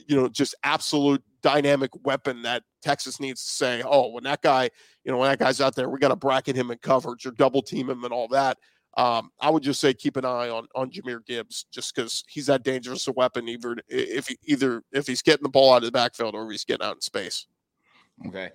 you 0.09 0.17
know, 0.17 0.27
just 0.27 0.55
absolute 0.65 1.23
dynamic 1.43 1.91
weapon 2.05 2.41
that 2.43 2.63
Texas 2.81 3.21
needs 3.21 3.45
to 3.45 3.51
say, 3.51 3.83
oh, 3.85 4.09
when 4.09 4.25
that 4.25 4.41
guy, 4.41 4.71
you 5.05 5.13
know, 5.13 5.19
when 5.19 5.29
that 5.29 5.39
guy's 5.39 5.61
out 5.61 5.77
there, 5.77 5.91
we 5.91 5.99
got 5.99 6.09
to 6.09 6.17
bracket 6.17 6.57
him 6.57 6.71
in 6.71 6.79
coverage 6.79 7.27
or 7.27 7.31
double 7.33 7.61
team 7.61 7.91
him 7.91 8.05
and 8.05 8.13
all 8.13 8.29
that. 8.29 8.57
Um, 8.97 9.31
I 9.41 9.51
would 9.51 9.63
just 9.63 9.81
say 9.81 9.95
keep 9.95 10.17
an 10.17 10.27
eye 10.27 10.51
on 10.51 10.67
on 10.75 10.91
Jahmyr 10.91 11.25
Gibbs 11.25 11.65
just 11.71 11.95
because 11.95 12.25
he's 12.29 12.47
that 12.47 12.63
dangerous 12.63 13.09
a 13.09 13.13
weapon, 13.13 13.49
either 13.49 13.77
if 13.89 14.29
he, 14.29 14.39
either 14.45 14.83
if 14.93 15.07
he's 15.07 15.23
getting 15.23 15.45
the 15.45 15.49
ball 15.49 15.73
out 15.73 15.79
of 15.79 15.85
the 15.85 15.93
backfield 15.93 16.35
or 16.35 16.45
if 16.45 16.51
he's 16.51 16.65
getting 16.65 16.87
out 16.87 16.97
in 16.97 17.01
space. 17.01 17.47
Okay 18.27 18.51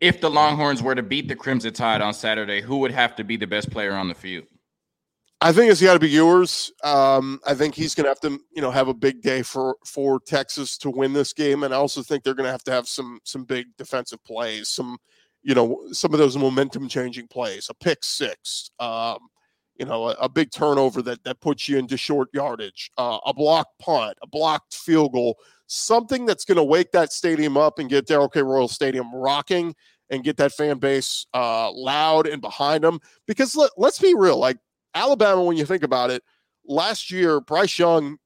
if 0.00 0.20
the 0.20 0.30
Longhorns 0.30 0.82
were 0.82 0.94
to 0.94 1.02
beat 1.02 1.28
the 1.28 1.36
Crimson 1.36 1.72
Tide 1.72 2.00
on 2.00 2.14
Saturday, 2.14 2.60
who 2.60 2.78
would 2.78 2.90
have 2.90 3.14
to 3.16 3.24
be 3.24 3.36
the 3.36 3.46
best 3.46 3.70
player 3.70 3.92
on 3.92 4.08
the 4.08 4.14
field? 4.14 4.46
I 5.42 5.52
think 5.52 5.70
it's 5.70 5.80
got 5.80 5.94
to 5.94 6.00
be 6.00 6.10
Ewers. 6.10 6.70
Um, 6.84 7.40
I 7.46 7.54
think 7.54 7.74
he's 7.74 7.94
going 7.94 8.04
to 8.04 8.10
have 8.10 8.20
to, 8.20 8.38
you 8.54 8.60
know, 8.60 8.70
have 8.70 8.88
a 8.88 8.94
big 8.94 9.22
day 9.22 9.42
for 9.42 9.76
for 9.86 10.20
Texas 10.20 10.76
to 10.78 10.90
win 10.90 11.12
this 11.12 11.32
game, 11.32 11.62
and 11.62 11.72
I 11.72 11.78
also 11.78 12.02
think 12.02 12.22
they're 12.22 12.34
going 12.34 12.46
to 12.46 12.52
have 12.52 12.64
to 12.64 12.72
have 12.72 12.86
some 12.86 13.20
some 13.24 13.44
big 13.44 13.66
defensive 13.78 14.22
plays, 14.22 14.68
some, 14.68 14.98
you 15.42 15.54
know, 15.54 15.82
some 15.92 16.12
of 16.12 16.18
those 16.18 16.36
momentum 16.36 16.88
changing 16.88 17.28
plays, 17.28 17.70
a 17.70 17.74
pick 17.74 18.04
six, 18.04 18.70
um, 18.80 19.18
you 19.78 19.86
know, 19.86 20.08
a, 20.08 20.12
a, 20.20 20.28
big 20.28 20.50
turnover 20.50 21.00
that 21.00 21.24
that 21.24 21.40
puts 21.40 21.70
you 21.70 21.78
into 21.78 21.96
short 21.96 22.28
yardage, 22.34 22.90
uh, 22.98 23.18
a 23.24 23.32
blocked 23.32 23.78
punt, 23.78 24.18
a 24.22 24.26
blocked 24.26 24.74
field 24.74 25.12
goal, 25.12 25.38
something 25.68 26.26
that's 26.26 26.44
going 26.44 26.56
to 26.56 26.64
wake 26.64 26.92
that 26.92 27.14
stadium 27.14 27.56
up 27.56 27.78
and 27.78 27.88
get 27.88 28.06
Darrell 28.06 28.28
K. 28.28 28.42
Royal 28.42 28.68
Stadium 28.68 29.14
rocking 29.14 29.74
and 30.10 30.24
get 30.24 30.36
that 30.38 30.52
fan 30.52 30.78
base 30.78 31.26
uh, 31.34 31.70
loud 31.72 32.26
and 32.26 32.42
behind 32.42 32.84
them. 32.84 33.00
Because 33.26 33.56
let, 33.56 33.70
let's 33.76 33.98
be 33.98 34.14
real, 34.14 34.38
like 34.38 34.58
Alabama, 34.94 35.42
when 35.44 35.56
you 35.56 35.64
think 35.64 35.82
about 35.82 36.10
it, 36.10 36.22
last 36.66 37.10
year 37.10 37.40
Bryce 37.40 37.78
Young 37.78 38.18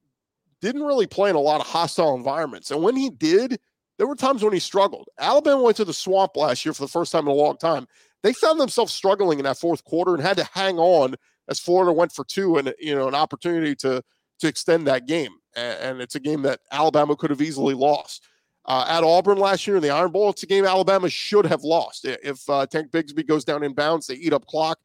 didn't 0.60 0.82
really 0.82 1.06
play 1.06 1.30
in 1.30 1.36
a 1.36 1.40
lot 1.40 1.60
of 1.60 1.66
hostile 1.66 2.14
environments, 2.14 2.70
and 2.70 2.82
when 2.82 2.96
he 2.96 3.10
did, 3.10 3.58
there 3.98 4.06
were 4.06 4.16
times 4.16 4.42
when 4.42 4.52
he 4.52 4.58
struggled. 4.58 5.08
Alabama 5.18 5.62
went 5.62 5.76
to 5.76 5.84
the 5.84 5.92
swamp 5.92 6.36
last 6.36 6.64
year 6.64 6.72
for 6.72 6.82
the 6.82 6.88
first 6.88 7.12
time 7.12 7.26
in 7.26 7.30
a 7.30 7.34
long 7.34 7.56
time. 7.56 7.86
They 8.22 8.32
found 8.32 8.58
themselves 8.58 8.92
struggling 8.92 9.38
in 9.38 9.44
that 9.44 9.58
fourth 9.58 9.84
quarter 9.84 10.14
and 10.14 10.22
had 10.22 10.38
to 10.38 10.48
hang 10.52 10.78
on 10.78 11.14
as 11.48 11.60
Florida 11.60 11.92
went 11.92 12.10
for 12.10 12.24
two 12.24 12.56
and 12.56 12.74
you 12.78 12.94
know 12.94 13.06
an 13.06 13.14
opportunity 13.14 13.74
to 13.76 14.02
to 14.40 14.48
extend 14.48 14.86
that 14.86 15.06
game. 15.06 15.32
And 15.54 16.00
it's 16.00 16.16
a 16.16 16.20
game 16.20 16.42
that 16.42 16.60
Alabama 16.72 17.14
could 17.14 17.30
have 17.30 17.42
easily 17.42 17.74
lost. 17.74 18.26
Uh, 18.66 18.86
at 18.88 19.04
Auburn 19.04 19.38
last 19.38 19.66
year 19.66 19.76
in 19.76 19.82
the 19.82 19.90
Iron 19.90 20.10
Bowl, 20.10 20.30
it's 20.30 20.42
a 20.42 20.46
game 20.46 20.64
Alabama 20.64 21.08
should 21.10 21.44
have 21.46 21.62
lost. 21.62 22.06
If 22.06 22.48
uh, 22.48 22.66
Tank 22.66 22.90
Bigsby 22.90 23.26
goes 23.26 23.44
down 23.44 23.62
in 23.62 23.74
bounds, 23.74 24.06
they 24.06 24.14
eat 24.14 24.32
up 24.32 24.46
clock, 24.46 24.78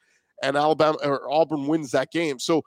and 0.43 0.57
Alabama 0.57 0.97
or 1.03 1.31
Auburn 1.31 1.65
wins 1.67 1.91
that 1.91 2.11
game. 2.11 2.39
So 2.39 2.63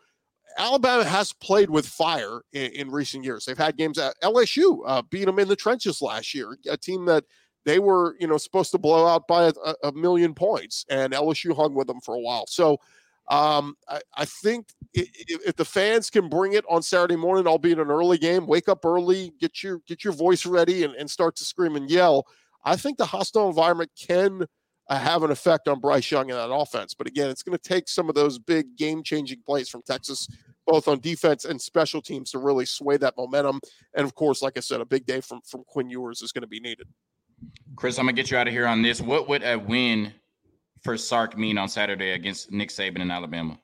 Alabama 0.59 1.05
has 1.05 1.33
played 1.33 1.71
with 1.71 1.87
fire 1.87 2.41
in, 2.53 2.73
in 2.73 2.91
recent 2.91 3.25
years. 3.25 3.45
They've 3.45 3.59
had 3.59 3.77
games 3.77 3.99
at 3.99 4.15
LSU 4.23 4.81
uh, 4.87 5.03
beat 5.03 5.27
them 5.27 5.39
in 5.39 5.49
the 5.49 5.57
trenches 5.57 6.01
last 6.01 6.35
year, 6.35 6.57
a 6.69 6.77
team 6.77 7.05
that 7.07 7.25
they 7.65 7.79
were 7.79 8.17
you 8.19 8.27
know 8.27 8.39
supposed 8.39 8.73
to 8.73 8.79
blow 8.79 9.07
out 9.07 9.29
by 9.29 9.45
a, 9.45 9.75
a 9.85 9.93
million 9.93 10.35
points, 10.35 10.85
and 10.89 11.13
LSU 11.13 11.55
hung 11.55 11.75
with 11.75 11.87
them 11.87 12.01
for 12.01 12.15
a 12.15 12.21
while. 12.21 12.47
So 12.47 12.79
um, 13.29 13.77
I, 13.89 14.01
I, 14.17 14.25
think 14.25 14.69
if, 14.93 15.47
if, 15.47 15.57
the 15.57 15.65
fans 15.65 16.11
can 16.11 16.29
bring 16.29 16.55
it 16.55 16.65
on 16.69 16.83
Saturday 16.83 17.17
morning, 17.17 17.47
albeit 17.47 17.79
an 17.79 17.91
early 17.91 18.19
game, 18.19 18.47
wake 18.47 18.69
up 18.69 18.85
early, 18.85 19.33
get 19.41 19.63
your 19.63 19.81
get 19.87 20.05
your 20.05 20.13
voice 20.13 20.45
ready, 20.45 20.85
and, 20.85 20.95
and 20.95 21.11
start 21.11 21.37
to 21.37 21.45
scream 21.45 21.77
and 21.77 21.89
yell. 21.89 22.27
I 22.65 22.77
think 22.77 22.99
the 22.99 23.07
hostile 23.07 23.49
environment 23.49 23.91
can 23.99 24.47
uh, 24.89 24.99
have 24.99 25.23
an 25.23 25.31
effect 25.31 25.69
on 25.69 25.81
Bryce 25.81 26.11
Young 26.11 26.31
and 26.31 26.39
that 26.39 26.53
offense. 26.53 26.95
But 26.95 27.07
again, 27.07 27.31
it's 27.31 27.43
going 27.43 27.57
to 27.57 27.63
take 27.69 27.89
some 27.89 28.09
of 28.09 28.15
those 28.15 28.39
big 28.39 28.77
game 28.77 29.03
changing 29.03 29.43
plays 29.47 29.69
from 29.69 29.83
Texas, 29.83 30.29
both 30.67 30.89
on 30.89 31.01
defense 31.01 31.45
and 31.45 31.61
special 31.61 32.03
teams, 32.03 32.33
to 32.33 32.39
really 32.39 32.67
sway 32.67 32.97
that 32.99 33.15
momentum. 33.17 33.61
And 33.95 34.05
of 34.05 34.15
course, 34.15 34.43
like 34.43 34.57
I 34.57 34.61
said, 34.61 34.81
a 34.81 34.87
big 34.87 35.07
day 35.07 35.21
from 35.21 35.41
from 35.47 35.63
Quinn 35.65 35.89
Ewers 35.89 36.23
is 36.23 36.33
going 36.33 36.43
to 36.43 36.49
be 36.49 36.61
needed. 36.61 36.89
Chris, 37.77 37.99
I'm 37.99 38.07
gonna 38.07 38.13
get 38.13 38.31
you 38.31 38.37
out 38.37 38.47
of 38.47 38.53
here 38.53 38.67
on 38.67 38.83
this. 38.83 39.01
What 39.01 39.29
would 39.29 39.43
a 39.43 39.57
win 39.57 40.13
for 40.83 40.97
Sark 40.97 41.37
mean 41.37 41.59
on 41.59 41.69
Saturday 41.69 42.13
against 42.13 42.51
Nick 42.51 42.71
Saban 42.71 43.01
in 43.01 43.11
Alabama? 43.11 43.59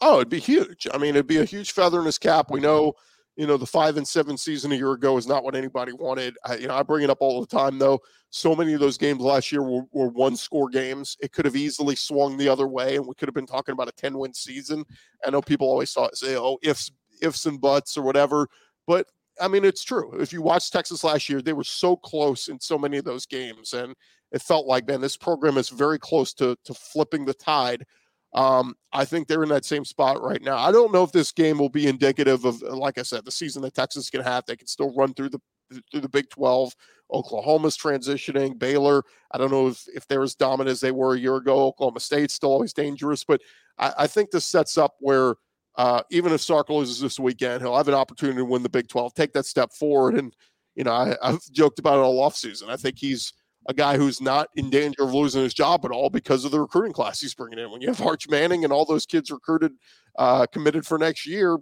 Oh, 0.00 0.16
it'd 0.16 0.28
be 0.28 0.40
huge. 0.40 0.86
I 0.92 0.98
mean, 0.98 1.10
it'd 1.10 1.26
be 1.26 1.38
a 1.38 1.44
huge 1.44 1.72
feather 1.72 2.00
in 2.00 2.06
his 2.06 2.18
cap. 2.18 2.50
We 2.50 2.60
know, 2.60 2.94
you 3.36 3.46
know, 3.46 3.56
the 3.56 3.66
five 3.66 3.96
and 3.96 4.06
seven 4.06 4.36
season 4.36 4.72
a 4.72 4.74
year 4.74 4.92
ago 4.92 5.16
is 5.16 5.26
not 5.26 5.44
what 5.44 5.54
anybody 5.54 5.92
wanted. 5.92 6.36
I, 6.44 6.56
you 6.56 6.66
know, 6.66 6.74
I 6.74 6.82
bring 6.82 7.04
it 7.04 7.10
up 7.10 7.18
all 7.20 7.40
the 7.40 7.46
time, 7.46 7.78
though. 7.78 8.00
So 8.30 8.56
many 8.56 8.72
of 8.72 8.80
those 8.80 8.98
games 8.98 9.20
last 9.20 9.52
year 9.52 9.62
were, 9.62 9.84
were 9.92 10.08
one 10.08 10.36
score 10.36 10.68
games. 10.68 11.16
It 11.20 11.32
could 11.32 11.44
have 11.44 11.54
easily 11.54 11.94
swung 11.94 12.36
the 12.36 12.48
other 12.48 12.66
way, 12.66 12.96
and 12.96 13.06
we 13.06 13.14
could 13.14 13.28
have 13.28 13.34
been 13.34 13.46
talking 13.46 13.74
about 13.74 13.88
a 13.88 13.92
10 13.92 14.18
win 14.18 14.34
season. 14.34 14.84
I 15.24 15.30
know 15.30 15.40
people 15.40 15.68
always 15.68 15.90
say, 16.14 16.36
oh, 16.36 16.58
ifs, 16.62 16.90
ifs 17.20 17.46
and 17.46 17.60
buts 17.60 17.96
or 17.96 18.02
whatever. 18.02 18.48
But 18.86 19.06
I 19.40 19.48
mean, 19.48 19.64
it's 19.64 19.84
true. 19.84 20.20
If 20.20 20.32
you 20.32 20.42
watch 20.42 20.70
Texas 20.70 21.04
last 21.04 21.28
year, 21.28 21.40
they 21.40 21.52
were 21.52 21.64
so 21.64 21.96
close 21.96 22.48
in 22.48 22.60
so 22.60 22.76
many 22.76 22.98
of 22.98 23.04
those 23.04 23.26
games. 23.26 23.72
And 23.72 23.94
it 24.32 24.42
felt 24.42 24.66
like, 24.66 24.86
man, 24.86 25.00
this 25.00 25.16
program 25.16 25.58
is 25.58 25.68
very 25.68 25.98
close 25.98 26.32
to 26.34 26.56
to 26.64 26.74
flipping 26.74 27.24
the 27.24 27.34
tide. 27.34 27.84
Um, 28.34 28.74
I 28.92 29.04
think 29.04 29.28
they're 29.28 29.42
in 29.42 29.50
that 29.50 29.66
same 29.66 29.84
spot 29.84 30.22
right 30.22 30.40
now. 30.40 30.56
I 30.56 30.72
don't 30.72 30.92
know 30.92 31.04
if 31.04 31.12
this 31.12 31.32
game 31.32 31.58
will 31.58 31.68
be 31.68 31.86
indicative 31.86 32.46
of, 32.46 32.62
like 32.62 32.96
I 32.96 33.02
said, 33.02 33.26
the 33.26 33.30
season 33.30 33.60
that 33.62 33.74
Texas 33.74 34.08
can 34.08 34.22
have. 34.22 34.44
They 34.46 34.56
can 34.56 34.66
still 34.66 34.94
run 34.94 35.12
through 35.12 35.30
the 35.30 35.40
through 35.90 36.00
the 36.00 36.08
Big 36.08 36.28
12. 36.30 36.74
Oklahoma's 37.12 37.76
transitioning. 37.76 38.58
Baylor, 38.58 39.02
I 39.30 39.38
don't 39.38 39.50
know 39.50 39.68
if, 39.68 39.84
if 39.94 40.06
they're 40.06 40.22
as 40.22 40.34
dominant 40.34 40.72
as 40.72 40.80
they 40.80 40.92
were 40.92 41.14
a 41.14 41.18
year 41.18 41.36
ago. 41.36 41.66
Oklahoma 41.66 42.00
State's 42.00 42.34
still 42.34 42.50
always 42.52 42.72
dangerous, 42.72 43.24
but 43.24 43.40
I, 43.78 43.92
I 43.98 44.06
think 44.06 44.30
this 44.30 44.46
sets 44.46 44.78
up 44.78 44.94
where 45.00 45.34
uh, 45.76 46.02
even 46.10 46.32
if 46.32 46.40
Sark 46.40 46.68
loses 46.70 47.00
this 47.00 47.18
weekend, 47.18 47.62
he'll 47.62 47.76
have 47.76 47.88
an 47.88 47.94
opportunity 47.94 48.38
to 48.38 48.44
win 48.44 48.62
the 48.62 48.68
Big 48.68 48.88
12, 48.88 49.14
take 49.14 49.32
that 49.32 49.46
step 49.46 49.72
forward. 49.72 50.16
And 50.16 50.34
you 50.74 50.84
know, 50.84 50.92
I, 50.92 51.16
have 51.22 51.42
joked 51.50 51.78
about 51.78 51.98
it 51.98 52.02
all 52.02 52.28
offseason. 52.28 52.68
I 52.68 52.76
think 52.76 52.98
he's 52.98 53.32
a 53.66 53.74
guy 53.74 53.96
who's 53.96 54.20
not 54.20 54.48
in 54.56 54.70
danger 54.70 55.02
of 55.02 55.14
losing 55.14 55.42
his 55.42 55.54
job 55.54 55.84
at 55.84 55.90
all 55.90 56.10
because 56.10 56.44
of 56.44 56.50
the 56.50 56.60
recruiting 56.60 56.92
class 56.92 57.20
he's 57.20 57.34
bringing 57.34 57.58
in. 57.58 57.70
When 57.70 57.80
you 57.80 57.88
have 57.88 58.00
Arch 58.06 58.28
Manning 58.28 58.64
and 58.64 58.72
all 58.72 58.84
those 58.84 59.06
kids 59.06 59.30
recruited, 59.30 59.72
uh, 60.18 60.46
committed 60.46 60.86
for 60.86 60.98
next 60.98 61.26
year, 61.26 61.58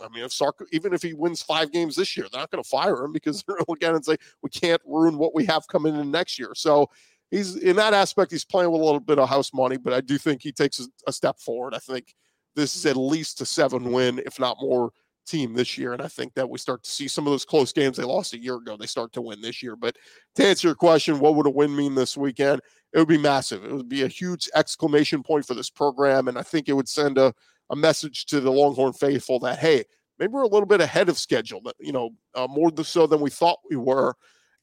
I 0.00 0.08
mean, 0.08 0.24
if 0.24 0.32
Sark, 0.32 0.64
even 0.72 0.92
if 0.92 1.02
he 1.02 1.12
wins 1.12 1.42
five 1.42 1.72
games 1.72 1.96
this 1.96 2.16
year, 2.16 2.26
they're 2.30 2.40
not 2.40 2.50
going 2.50 2.62
to 2.62 2.68
fire 2.68 3.04
him 3.04 3.12
because 3.12 3.42
they're 3.48 3.58
look 3.68 3.82
at 3.82 3.92
it 3.92 3.96
and 3.96 4.04
say 4.04 4.16
we 4.42 4.50
can't 4.50 4.82
ruin 4.84 5.18
what 5.18 5.34
we 5.34 5.44
have 5.46 5.66
coming 5.68 5.96
in 5.96 6.10
next 6.10 6.38
year. 6.38 6.52
So 6.54 6.90
he's 7.30 7.56
in 7.56 7.76
that 7.76 7.94
aspect, 7.94 8.32
he's 8.32 8.44
playing 8.44 8.70
with 8.70 8.80
a 8.80 8.84
little 8.84 9.00
bit 9.00 9.18
of 9.18 9.28
house 9.28 9.52
money, 9.52 9.76
but 9.76 9.92
I 9.92 10.00
do 10.00 10.18
think 10.18 10.42
he 10.42 10.52
takes 10.52 10.80
a, 10.80 10.84
a 11.06 11.12
step 11.12 11.38
forward. 11.40 11.74
I 11.74 11.78
think 11.78 12.14
this 12.54 12.74
is 12.74 12.86
at 12.86 12.96
least 12.96 13.40
a 13.40 13.46
seven 13.46 13.92
win, 13.92 14.20
if 14.24 14.38
not 14.38 14.56
more, 14.60 14.92
team 15.28 15.54
this 15.54 15.78
year. 15.78 15.92
And 15.92 16.02
I 16.02 16.08
think 16.08 16.34
that 16.34 16.48
we 16.48 16.58
start 16.58 16.82
to 16.82 16.90
see 16.90 17.08
some 17.08 17.26
of 17.26 17.32
those 17.32 17.44
close 17.44 17.72
games 17.72 17.96
they 17.96 18.04
lost 18.04 18.34
a 18.34 18.38
year 18.38 18.56
ago, 18.56 18.76
they 18.76 18.86
start 18.86 19.12
to 19.12 19.22
win 19.22 19.40
this 19.40 19.62
year. 19.62 19.76
But 19.76 19.96
to 20.36 20.46
answer 20.46 20.68
your 20.68 20.74
question, 20.74 21.20
what 21.20 21.34
would 21.34 21.46
a 21.46 21.50
win 21.50 21.74
mean 21.74 21.94
this 21.94 22.16
weekend? 22.16 22.60
It 22.92 22.98
would 22.98 23.08
be 23.08 23.18
massive. 23.18 23.64
It 23.64 23.72
would 23.72 23.88
be 23.88 24.02
a 24.02 24.08
huge 24.08 24.48
exclamation 24.54 25.22
point 25.22 25.46
for 25.46 25.54
this 25.54 25.70
program. 25.70 26.28
And 26.28 26.38
I 26.38 26.42
think 26.42 26.68
it 26.68 26.72
would 26.72 26.88
send 26.88 27.18
a, 27.18 27.34
a 27.70 27.76
message 27.76 28.26
to 28.26 28.40
the 28.40 28.50
Longhorn 28.50 28.94
faithful 28.94 29.38
that, 29.40 29.58
hey, 29.58 29.84
maybe 30.18 30.32
we're 30.32 30.42
a 30.42 30.48
little 30.48 30.66
bit 30.66 30.80
ahead 30.80 31.08
of 31.08 31.18
schedule, 31.18 31.62
you 31.78 31.92
know, 31.92 32.10
uh, 32.34 32.46
more 32.48 32.70
so 32.82 33.06
than 33.06 33.20
we 33.20 33.30
thought 33.30 33.58
we 33.70 33.76
were. 33.76 34.14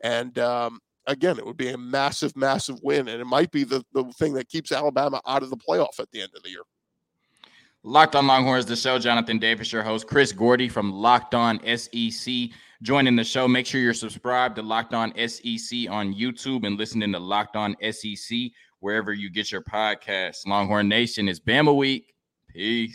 And 0.01 0.37
um, 0.39 0.79
again, 1.07 1.37
it 1.37 1.45
would 1.45 1.57
be 1.57 1.69
a 1.69 1.77
massive, 1.77 2.35
massive 2.35 2.79
win. 2.81 3.07
And 3.07 3.21
it 3.21 3.25
might 3.25 3.51
be 3.51 3.63
the, 3.63 3.83
the 3.93 4.03
thing 4.13 4.33
that 4.33 4.49
keeps 4.49 4.71
Alabama 4.71 5.21
out 5.27 5.43
of 5.43 5.49
the 5.49 5.57
playoff 5.57 5.99
at 5.99 6.11
the 6.11 6.21
end 6.21 6.31
of 6.35 6.43
the 6.43 6.49
year. 6.49 6.63
Locked 7.87 8.15
on 8.15 8.25
Longhorns, 8.25 8.65
the 8.65 8.75
show. 8.75 8.97
Jonathan 8.97 9.37
Davis, 9.37 9.71
your 9.71 9.83
host. 9.83 10.07
Chris 10.07 10.31
Gordy 10.31 10.67
from 10.67 10.91
Locked 10.91 11.35
On 11.35 11.59
SEC 11.77 12.33
joining 12.81 13.15
the 13.15 13.23
show. 13.23 13.47
Make 13.47 13.67
sure 13.67 13.79
you're 13.79 13.93
subscribed 13.93 14.55
to 14.55 14.63
Locked 14.63 14.95
On 14.95 15.11
SEC 15.11 15.87
on 15.91 16.11
YouTube 16.11 16.65
and 16.65 16.79
listening 16.79 17.11
to 17.11 17.19
Locked 17.19 17.55
On 17.55 17.75
SEC 17.91 18.39
wherever 18.79 19.13
you 19.13 19.29
get 19.29 19.51
your 19.51 19.61
podcasts. 19.61 20.47
Longhorn 20.47 20.89
Nation 20.89 21.29
is 21.29 21.39
Bama 21.39 21.77
Week. 21.77 22.15
Peace. 22.49 22.91